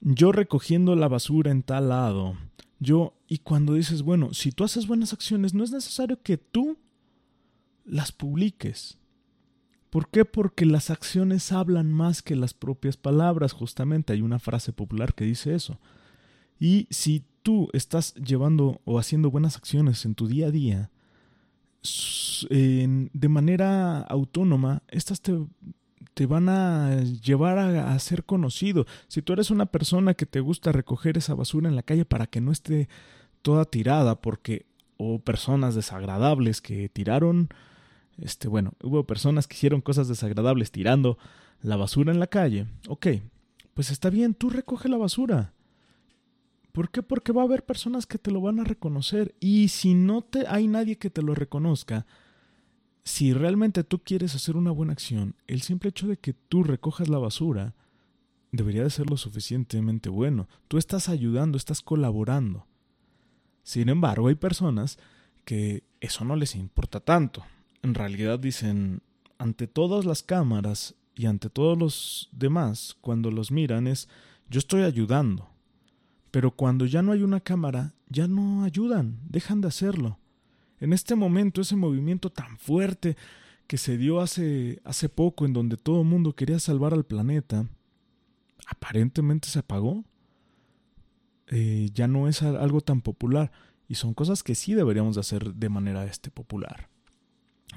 yo 0.01 0.31
recogiendo 0.31 0.95
la 0.95 1.07
basura 1.07 1.51
en 1.51 1.63
tal 1.63 1.89
lado, 1.89 2.35
yo 2.79 3.13
y 3.27 3.37
cuando 3.37 3.75
dices, 3.75 4.01
bueno, 4.01 4.33
si 4.33 4.51
tú 4.51 4.63
haces 4.65 4.85
buenas 4.85 5.13
acciones 5.13 5.53
no 5.53 5.63
es 5.63 5.71
necesario 5.71 6.21
que 6.21 6.37
tú 6.37 6.77
las 7.85 8.11
publiques. 8.11 8.97
¿Por 9.89 10.09
qué? 10.09 10.25
Porque 10.25 10.65
las 10.65 10.89
acciones 10.89 11.51
hablan 11.51 11.91
más 11.91 12.21
que 12.21 12.35
las 12.35 12.53
propias 12.53 12.97
palabras, 12.97 13.53
justamente 13.53 14.11
hay 14.11 14.21
una 14.21 14.39
frase 14.39 14.73
popular 14.73 15.13
que 15.13 15.23
dice 15.23 15.53
eso. 15.53 15.79
Y 16.59 16.87
si 16.89 17.23
tú 17.41 17.69
estás 17.73 18.13
llevando 18.15 18.81
o 18.85 18.99
haciendo 18.99 19.29
buenas 19.29 19.57
acciones 19.57 20.05
en 20.05 20.15
tu 20.15 20.27
día 20.27 20.47
a 20.47 20.51
día, 20.51 20.89
de 22.49 23.29
manera 23.29 24.01
autónoma, 24.01 24.83
estas 24.89 25.21
te, 25.21 25.33
te 26.13 26.25
van 26.25 26.49
a 26.49 27.01
llevar 27.01 27.57
a, 27.57 27.97
ser 27.99 28.23
conocido. 28.23 28.85
Si 29.07 29.21
tú 29.21 29.33
eres 29.33 29.51
una 29.51 29.65
persona 29.65 30.13
que 30.13 30.25
te 30.25 30.39
gusta 30.39 30.71
recoger 30.71 31.17
esa 31.17 31.35
basura 31.35 31.69
en 31.69 31.75
la 31.75 31.83
calle 31.83 32.05
para 32.05 32.27
que 32.27 32.41
no 32.41 32.51
esté 32.51 32.87
toda 33.41 33.65
tirada, 33.65 34.21
porque 34.21 34.65
o 34.97 35.19
personas 35.19 35.75
desagradables 35.75 36.61
que 36.61 36.87
tiraron, 36.89 37.49
este, 38.17 38.47
bueno, 38.47 38.73
hubo 38.81 39.05
personas 39.05 39.47
que 39.47 39.55
hicieron 39.55 39.81
cosas 39.81 40.07
desagradables 40.07 40.71
tirando 40.71 41.17
la 41.61 41.75
basura 41.75 42.11
en 42.11 42.19
la 42.19 42.27
calle. 42.27 42.67
Ok, 42.87 43.07
pues 43.73 43.89
está 43.89 44.09
bien, 44.09 44.33
tú 44.33 44.49
recoge 44.49 44.87
la 44.87 44.97
basura. 44.97 45.53
¿Por 46.73 46.89
qué? 46.89 47.03
Porque 47.03 47.31
va 47.31 47.43
a 47.43 47.45
haber 47.45 47.63
personas 47.63 48.07
que 48.07 48.17
te 48.17 48.31
lo 48.31 48.41
van 48.41 48.59
a 48.59 48.63
reconocer 48.63 49.35
y 49.39 49.67
si 49.67 49.93
no 49.93 50.23
te 50.23 50.47
hay 50.47 50.67
nadie 50.67 50.97
que 50.97 51.11
te 51.11 51.21
lo 51.21 51.35
reconozca, 51.35 52.07
si 53.03 53.31
realmente 53.31 53.83
tú 53.83 53.99
quieres 53.99 54.33
hacer 54.33 54.57
una 54.57 54.71
buena 54.71 54.93
acción, 54.93 55.35
el 55.45 55.61
simple 55.61 55.91
hecho 55.91 56.07
de 56.07 56.17
que 56.17 56.33
tú 56.33 56.63
recojas 56.63 57.09
la 57.09 57.19
basura 57.19 57.75
debería 58.51 58.83
de 58.83 58.89
ser 58.89 59.07
lo 59.07 59.17
suficientemente 59.17 60.09
bueno. 60.09 60.47
Tú 60.67 60.79
estás 60.79 61.09
ayudando, 61.09 61.57
estás 61.57 61.81
colaborando. 61.81 62.65
Sin 63.61 63.87
embargo, 63.87 64.27
hay 64.29 64.35
personas 64.35 64.97
que 65.45 65.83
eso 66.01 66.25
no 66.25 66.35
les 66.35 66.55
importa 66.55 66.99
tanto. 66.99 67.43
En 67.83 67.93
realidad 67.93 68.39
dicen, 68.39 69.03
ante 69.37 69.67
todas 69.67 70.05
las 70.05 70.23
cámaras 70.23 70.95
y 71.13 71.27
ante 71.27 71.51
todos 71.51 71.77
los 71.77 72.29
demás, 72.31 72.97
cuando 72.99 73.29
los 73.29 73.51
miran 73.51 73.85
es, 73.85 74.09
yo 74.49 74.57
estoy 74.57 74.81
ayudando. 74.81 75.52
Pero 76.33 76.49
cuando 76.49 76.87
ya 76.87 77.03
no 77.03 77.11
hay 77.11 77.21
una 77.21 77.41
cámara, 77.41 77.93
ya 78.09 78.27
no 78.27 78.63
ayudan, 78.63 79.19
dejan 79.29 79.61
de 79.61 79.67
hacerlo. 79.67 80.17
En 80.79 80.91
este 80.91 81.13
momento, 81.13 81.61
ese 81.61 81.75
movimiento 81.75 82.31
tan 82.31 82.57
fuerte 82.57 83.15
que 83.67 83.77
se 83.77 83.99
dio 83.99 84.19
hace, 84.19 84.81
hace 84.83 85.09
poco 85.09 85.45
en 85.45 85.53
donde 85.53 85.77
todo 85.77 86.01
el 86.01 86.07
mundo 86.07 86.33
quería 86.33 86.57
salvar 86.57 86.95
al 86.95 87.05
planeta, 87.05 87.67
aparentemente 88.65 89.47
se 89.47 89.59
apagó. 89.59 90.05
Eh, 91.49 91.91
ya 91.93 92.07
no 92.07 92.27
es 92.27 92.41
algo 92.41 92.81
tan 92.81 93.01
popular. 93.01 93.51
Y 93.87 93.93
son 93.93 94.15
cosas 94.15 94.41
que 94.41 94.55
sí 94.55 94.73
deberíamos 94.73 95.13
de 95.13 95.21
hacer 95.21 95.53
de 95.53 95.69
manera 95.69 96.03
este, 96.03 96.31
popular. 96.31 96.89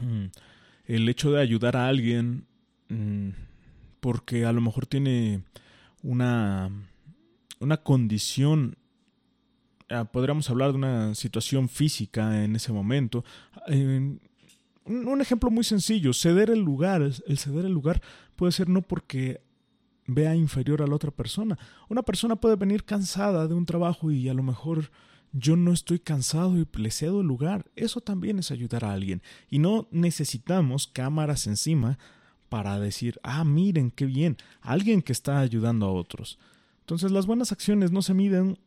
Mm, 0.01 0.29
el 0.87 1.07
hecho 1.11 1.31
de 1.31 1.43
ayudar 1.43 1.77
a 1.77 1.89
alguien 1.89 2.47
mm, 2.89 3.33
porque 4.01 4.47
a 4.47 4.53
lo 4.53 4.63
mejor 4.63 4.87
tiene 4.87 5.43
una 6.03 6.71
una 7.59 7.79
condición, 7.79 8.77
ah, 9.89 10.05
podríamos 10.05 10.49
hablar 10.51 10.73
de 10.73 10.79
una 10.79 11.15
situación 11.15 11.69
física 11.69 12.45
en 12.45 12.57
ese 12.57 12.73
momento. 12.73 13.25
un 13.69 15.21
ejemplo 15.21 15.51
muy 15.51 15.65
sencillo, 15.65 16.13
ceder 16.13 16.51
el 16.51 16.61
lugar, 16.61 17.03
el 17.03 17.39
ceder 17.39 17.65
el 17.65 17.73
lugar 17.73 18.01
puede 18.37 18.53
ser 18.53 18.69
no 18.69 18.83
porque 18.83 19.41
vea 20.07 20.37
inferior 20.37 20.83
a 20.83 20.87
la 20.87 20.95
otra 20.95 21.11
persona. 21.11 21.59
Una 21.89 22.03
persona 22.03 22.37
puede 22.37 22.57
venir 22.57 22.85
cansada 22.85 23.49
de 23.49 23.55
un 23.55 23.67
trabajo 23.67 24.11
y 24.11 24.29
a 24.29 24.35
lo 24.35 24.43
mejor 24.43 24.91
yo 25.33 25.57
no 25.57 25.73
estoy 25.73 25.99
cansado 25.99 26.57
y 26.57 26.67
le 26.79 26.91
cedo 26.91 27.21
el 27.21 27.27
lugar. 27.27 27.67
Eso 27.77 28.01
también 28.01 28.39
es 28.39 28.51
ayudar 28.51 28.85
a 28.85 28.93
alguien. 28.93 29.23
Y 29.51 29.59
no 29.59 29.89
necesitamos 29.91 30.87
cámaras 30.87 31.47
encima 31.47 31.99
para 32.49 32.79
decir, 32.79 33.19
ah, 33.23 33.45
miren, 33.45 33.91
qué 33.91 34.07
bien, 34.07 34.37
alguien 34.61 35.03
que 35.03 35.13
está 35.13 35.41
ayudando 35.41 35.87
a 35.87 35.93
otros. 35.93 36.39
Entonces 36.87 37.11
las 37.11 37.27
buenas 37.27 37.51
acciones 37.51 37.91
no 37.91 38.01
se 38.01 38.15
miden 38.15 38.61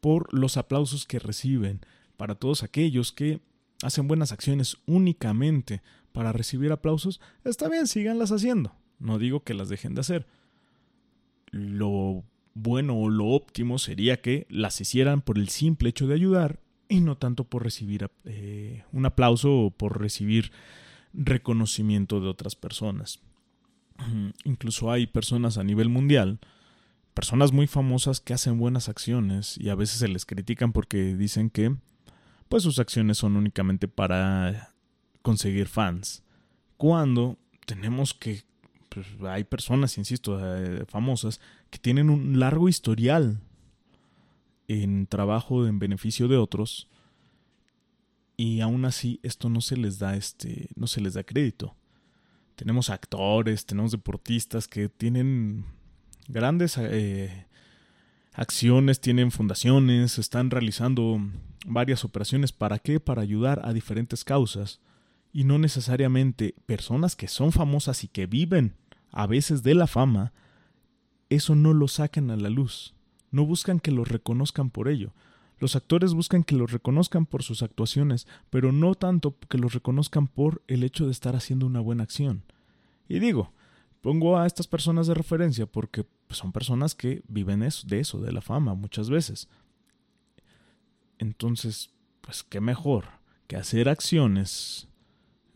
por 0.00 0.32
los 0.32 0.56
aplausos 0.56 1.04
que 1.04 1.18
reciben. 1.18 1.80
Para 2.16 2.36
todos 2.36 2.62
aquellos 2.62 3.10
que 3.10 3.40
hacen 3.82 4.06
buenas 4.06 4.30
acciones 4.30 4.76
únicamente 4.86 5.82
para 6.12 6.30
recibir 6.30 6.70
aplausos, 6.70 7.20
está 7.42 7.68
bien, 7.68 7.88
síganlas 7.88 8.30
haciendo. 8.30 8.76
No 9.00 9.18
digo 9.18 9.42
que 9.42 9.52
las 9.52 9.68
dejen 9.68 9.96
de 9.96 10.02
hacer. 10.02 10.28
Lo 11.50 12.22
bueno 12.54 12.96
o 12.96 13.08
lo 13.08 13.26
óptimo 13.26 13.80
sería 13.80 14.20
que 14.20 14.46
las 14.48 14.80
hicieran 14.80 15.20
por 15.20 15.36
el 15.36 15.48
simple 15.48 15.88
hecho 15.88 16.06
de 16.06 16.14
ayudar 16.14 16.60
y 16.88 17.00
no 17.00 17.18
tanto 17.18 17.42
por 17.42 17.64
recibir 17.64 18.08
eh, 18.26 18.84
un 18.92 19.06
aplauso 19.06 19.52
o 19.58 19.70
por 19.72 20.00
recibir 20.00 20.52
reconocimiento 21.12 22.20
de 22.20 22.28
otras 22.28 22.54
personas. 22.54 23.18
Incluso 24.44 24.92
hay 24.92 25.08
personas 25.08 25.58
a 25.58 25.64
nivel 25.64 25.88
mundial, 25.88 26.38
personas 27.14 27.52
muy 27.52 27.66
famosas 27.66 28.20
que 28.20 28.34
hacen 28.34 28.58
buenas 28.58 28.88
acciones 28.88 29.56
y 29.58 29.70
a 29.70 29.74
veces 29.74 29.98
se 29.98 30.08
les 30.08 30.26
critican 30.26 30.72
porque 30.72 31.16
dicen 31.16 31.48
que 31.48 31.74
pues 32.48 32.64
sus 32.64 32.78
acciones 32.78 33.18
son 33.18 33.36
únicamente 33.36 33.88
para 33.88 34.74
conseguir 35.22 35.68
fans. 35.68 36.22
Cuando 36.76 37.38
tenemos 37.66 38.12
que 38.12 38.42
pues, 38.88 39.06
hay 39.22 39.44
personas, 39.44 39.96
insisto, 39.96 40.38
eh, 40.40 40.84
famosas 40.86 41.40
que 41.70 41.78
tienen 41.78 42.10
un 42.10 42.38
largo 42.38 42.68
historial 42.68 43.40
en 44.68 45.06
trabajo 45.06 45.66
en 45.66 45.78
beneficio 45.78 46.28
de 46.28 46.36
otros 46.36 46.88
y 48.36 48.60
aún 48.60 48.84
así 48.84 49.20
esto 49.22 49.48
no 49.48 49.60
se 49.60 49.76
les 49.76 49.98
da 49.98 50.16
este 50.16 50.68
no 50.74 50.86
se 50.86 51.00
les 51.00 51.14
da 51.14 51.22
crédito 51.22 51.76
tenemos 52.56 52.88
actores 52.88 53.66
tenemos 53.66 53.92
deportistas 53.92 54.66
que 54.66 54.88
tienen 54.88 55.66
grandes 56.28 56.76
eh, 56.78 57.46
acciones 58.32 59.00
tienen 59.00 59.30
fundaciones 59.30 60.18
están 60.18 60.50
realizando 60.50 61.20
varias 61.66 62.04
operaciones. 62.04 62.52
Para 62.52 62.78
qué 62.78 63.00
para 63.00 63.22
ayudar 63.22 63.60
a 63.64 63.72
diferentes 63.72 64.24
causas 64.24 64.80
y 65.32 65.44
no 65.44 65.58
necesariamente 65.58 66.54
personas 66.66 67.16
que 67.16 67.28
son 67.28 67.52
famosas 67.52 68.04
y 68.04 68.08
que 68.08 68.26
viven 68.26 68.74
a 69.10 69.26
veces 69.26 69.62
de 69.62 69.74
la 69.74 69.86
fama 69.86 70.32
eso 71.30 71.54
no 71.54 71.72
lo 71.72 71.88
sacan 71.88 72.30
a 72.30 72.36
la 72.36 72.50
luz. 72.50 72.94
No 73.30 73.44
buscan 73.46 73.80
que 73.80 73.90
los 73.90 74.08
reconozcan 74.08 74.70
por 74.70 74.88
ello. 74.88 75.12
Los 75.58 75.76
actores 75.76 76.14
buscan 76.14 76.44
que 76.44 76.54
los 76.54 76.72
reconozcan 76.72 77.26
por 77.26 77.42
sus 77.42 77.62
actuaciones, 77.62 78.26
pero 78.50 78.72
no 78.72 78.94
tanto 78.94 79.36
que 79.48 79.58
los 79.58 79.72
reconozcan 79.72 80.26
por 80.26 80.62
el 80.68 80.82
hecho 80.82 81.06
de 81.06 81.12
estar 81.12 81.36
haciendo 81.36 81.66
una 81.66 81.80
buena 81.80 82.02
acción. 82.02 82.42
Y 83.08 83.18
digo, 83.18 83.52
pongo 84.04 84.38
a 84.38 84.46
estas 84.46 84.66
personas 84.66 85.06
de 85.06 85.14
referencia 85.14 85.64
porque 85.64 86.04
son 86.28 86.52
personas 86.52 86.94
que 86.94 87.22
viven 87.26 87.60
de 87.60 88.00
eso, 88.00 88.20
de 88.20 88.32
la 88.32 88.42
fama, 88.42 88.74
muchas 88.74 89.08
veces. 89.08 89.48
Entonces, 91.16 91.88
pues 92.20 92.42
qué 92.42 92.60
mejor 92.60 93.06
que 93.46 93.56
hacer 93.56 93.88
acciones 93.88 94.88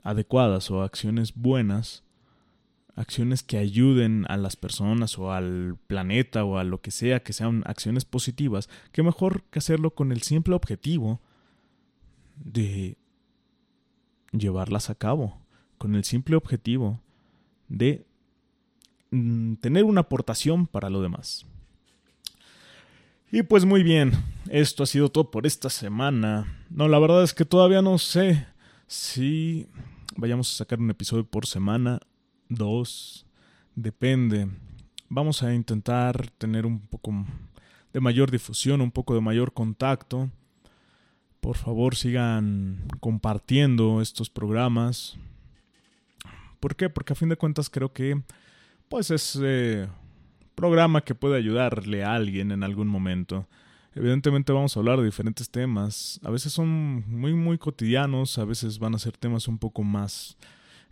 adecuadas 0.02 0.70
o 0.70 0.80
acciones 0.80 1.34
buenas 1.34 2.04
acciones 2.96 3.42
que 3.42 3.58
ayuden 3.58 4.24
a 4.30 4.38
las 4.38 4.56
personas 4.56 5.18
o 5.18 5.30
al 5.30 5.76
planeta 5.86 6.42
o 6.44 6.56
a 6.56 6.64
lo 6.64 6.80
que 6.80 6.90
sea, 6.90 7.22
que 7.22 7.34
sean 7.34 7.62
acciones 7.66 8.06
positivas, 8.06 8.70
qué 8.92 9.02
mejor 9.02 9.42
que 9.50 9.58
hacerlo 9.58 9.94
con 9.94 10.10
el 10.10 10.22
simple 10.22 10.54
objetivo 10.54 11.20
de 12.34 12.96
llevarlas 14.32 14.88
a 14.88 14.94
cabo, 14.94 15.38
con 15.76 15.94
el 15.94 16.04
simple 16.04 16.34
objetivo 16.34 17.02
de 17.68 18.07
mm, 19.10 19.54
tener 19.54 19.84
una 19.84 20.02
aportación 20.02 20.66
para 20.66 20.90
lo 20.90 21.02
demás. 21.02 21.46
Y 23.30 23.42
pues 23.42 23.64
muy 23.64 23.82
bien, 23.82 24.12
esto 24.48 24.82
ha 24.82 24.86
sido 24.86 25.10
todo 25.10 25.30
por 25.30 25.46
esta 25.46 25.68
semana. 25.68 26.64
No, 26.70 26.88
la 26.88 26.98
verdad 26.98 27.22
es 27.22 27.34
que 27.34 27.44
todavía 27.44 27.82
no 27.82 27.98
sé 27.98 28.46
si 28.86 29.66
vayamos 30.16 30.50
a 30.52 30.56
sacar 30.56 30.80
un 30.80 30.90
episodio 30.90 31.24
por 31.24 31.46
semana 31.46 32.00
dos, 32.48 33.26
depende. 33.74 34.48
Vamos 35.08 35.42
a 35.42 35.54
intentar 35.54 36.30
tener 36.38 36.66
un 36.66 36.80
poco 36.80 37.26
de 37.92 38.00
mayor 38.00 38.30
difusión, 38.30 38.80
un 38.80 38.90
poco 38.90 39.14
de 39.14 39.20
mayor 39.20 39.52
contacto. 39.52 40.30
Por 41.40 41.56
favor, 41.56 41.94
sigan 41.94 42.84
compartiendo 43.00 44.02
estos 44.02 44.28
programas. 44.28 45.16
¿Por 46.60 46.76
qué? 46.76 46.90
Porque 46.90 47.12
a 47.12 47.16
fin 47.16 47.28
de 47.28 47.36
cuentas 47.36 47.70
creo 47.70 47.92
que 47.92 48.22
pues 48.88 49.10
es 49.10 49.38
eh, 49.42 49.88
programa 50.54 51.02
que 51.02 51.14
puede 51.14 51.36
ayudarle 51.36 52.04
a 52.04 52.14
alguien 52.14 52.50
en 52.50 52.62
algún 52.62 52.88
momento. 52.88 53.46
Evidentemente 53.94 54.52
vamos 54.52 54.76
a 54.76 54.80
hablar 54.80 54.98
de 54.98 55.04
diferentes 55.04 55.50
temas. 55.50 56.20
A 56.22 56.30
veces 56.30 56.52
son 56.52 57.04
muy 57.08 57.34
muy 57.34 57.58
cotidianos, 57.58 58.38
a 58.38 58.44
veces 58.44 58.78
van 58.78 58.94
a 58.94 58.98
ser 58.98 59.16
temas 59.16 59.48
un 59.48 59.58
poco 59.58 59.82
más 59.82 60.36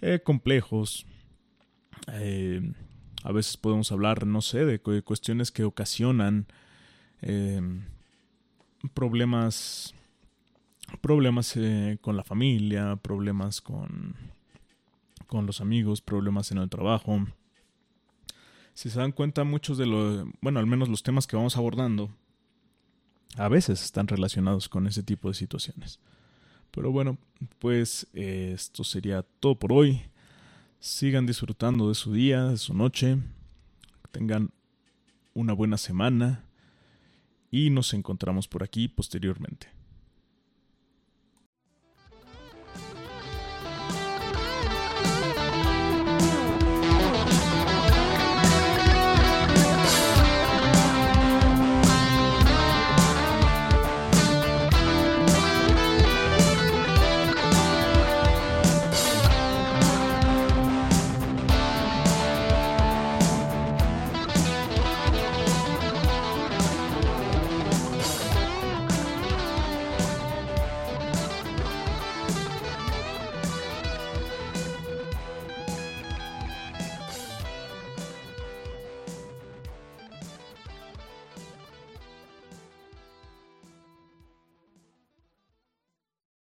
eh, 0.01 0.21
complejos. 0.23 1.07
Eh, 2.13 2.73
a 3.23 3.33
veces 3.33 3.57
podemos 3.57 3.91
hablar, 3.93 4.27
no 4.27 4.41
sé, 4.41 4.65
de 4.65 4.81
cuestiones 5.03 5.51
que 5.51 5.65
ocasionan 5.65 6.47
eh, 7.23 7.61
problemas, 8.95 9.95
problemas 11.01 11.59
con 12.01 12.17
la 12.17 12.25
familia, 12.25 12.97
problemas 12.97 13.61
con, 13.61 14.15
con 15.27 15.47
los 15.47 15.61
amigos, 15.61 16.01
problemas 16.01 16.53
en 16.53 16.59
el 16.59 16.69
trabajo. 16.69 17.27
Si 18.77 18.91
se 18.91 18.99
dan 18.99 19.13
cuenta, 19.13 19.43
muchos 19.43 19.79
de 19.79 19.87
los, 19.87 20.27
bueno, 20.43 20.61
al 20.61 20.67
menos 20.67 20.91
los 20.91 21.03
temas 21.03 21.27
que 21.27 21.35
vamos 21.35 21.57
abordando, 21.57 22.11
a 23.37 23.49
veces 23.49 23.83
están 23.83 24.07
relacionados 24.07 24.69
con 24.69 24.87
ese 24.87 25.03
tipo 25.03 25.29
de 25.29 25.35
situaciones. 25.35 25.99
Pero 26.73 26.93
bueno, 26.93 27.17
pues 27.59 28.07
esto 28.13 28.85
sería 28.85 29.23
todo 29.41 29.59
por 29.59 29.73
hoy. 29.73 30.03
Sigan 30.79 31.25
disfrutando 31.25 31.89
de 31.89 31.95
su 31.95 32.13
día, 32.13 32.45
de 32.49 32.59
su 32.59 32.75
noche. 32.75 33.17
tengan 34.11 34.51
una 35.33 35.55
buena 35.55 35.79
semana. 35.79 36.45
Y 37.51 37.71
nos 37.71 37.95
encontramos 37.95 38.47
por 38.47 38.63
aquí 38.63 38.89
posteriormente. 38.89 39.69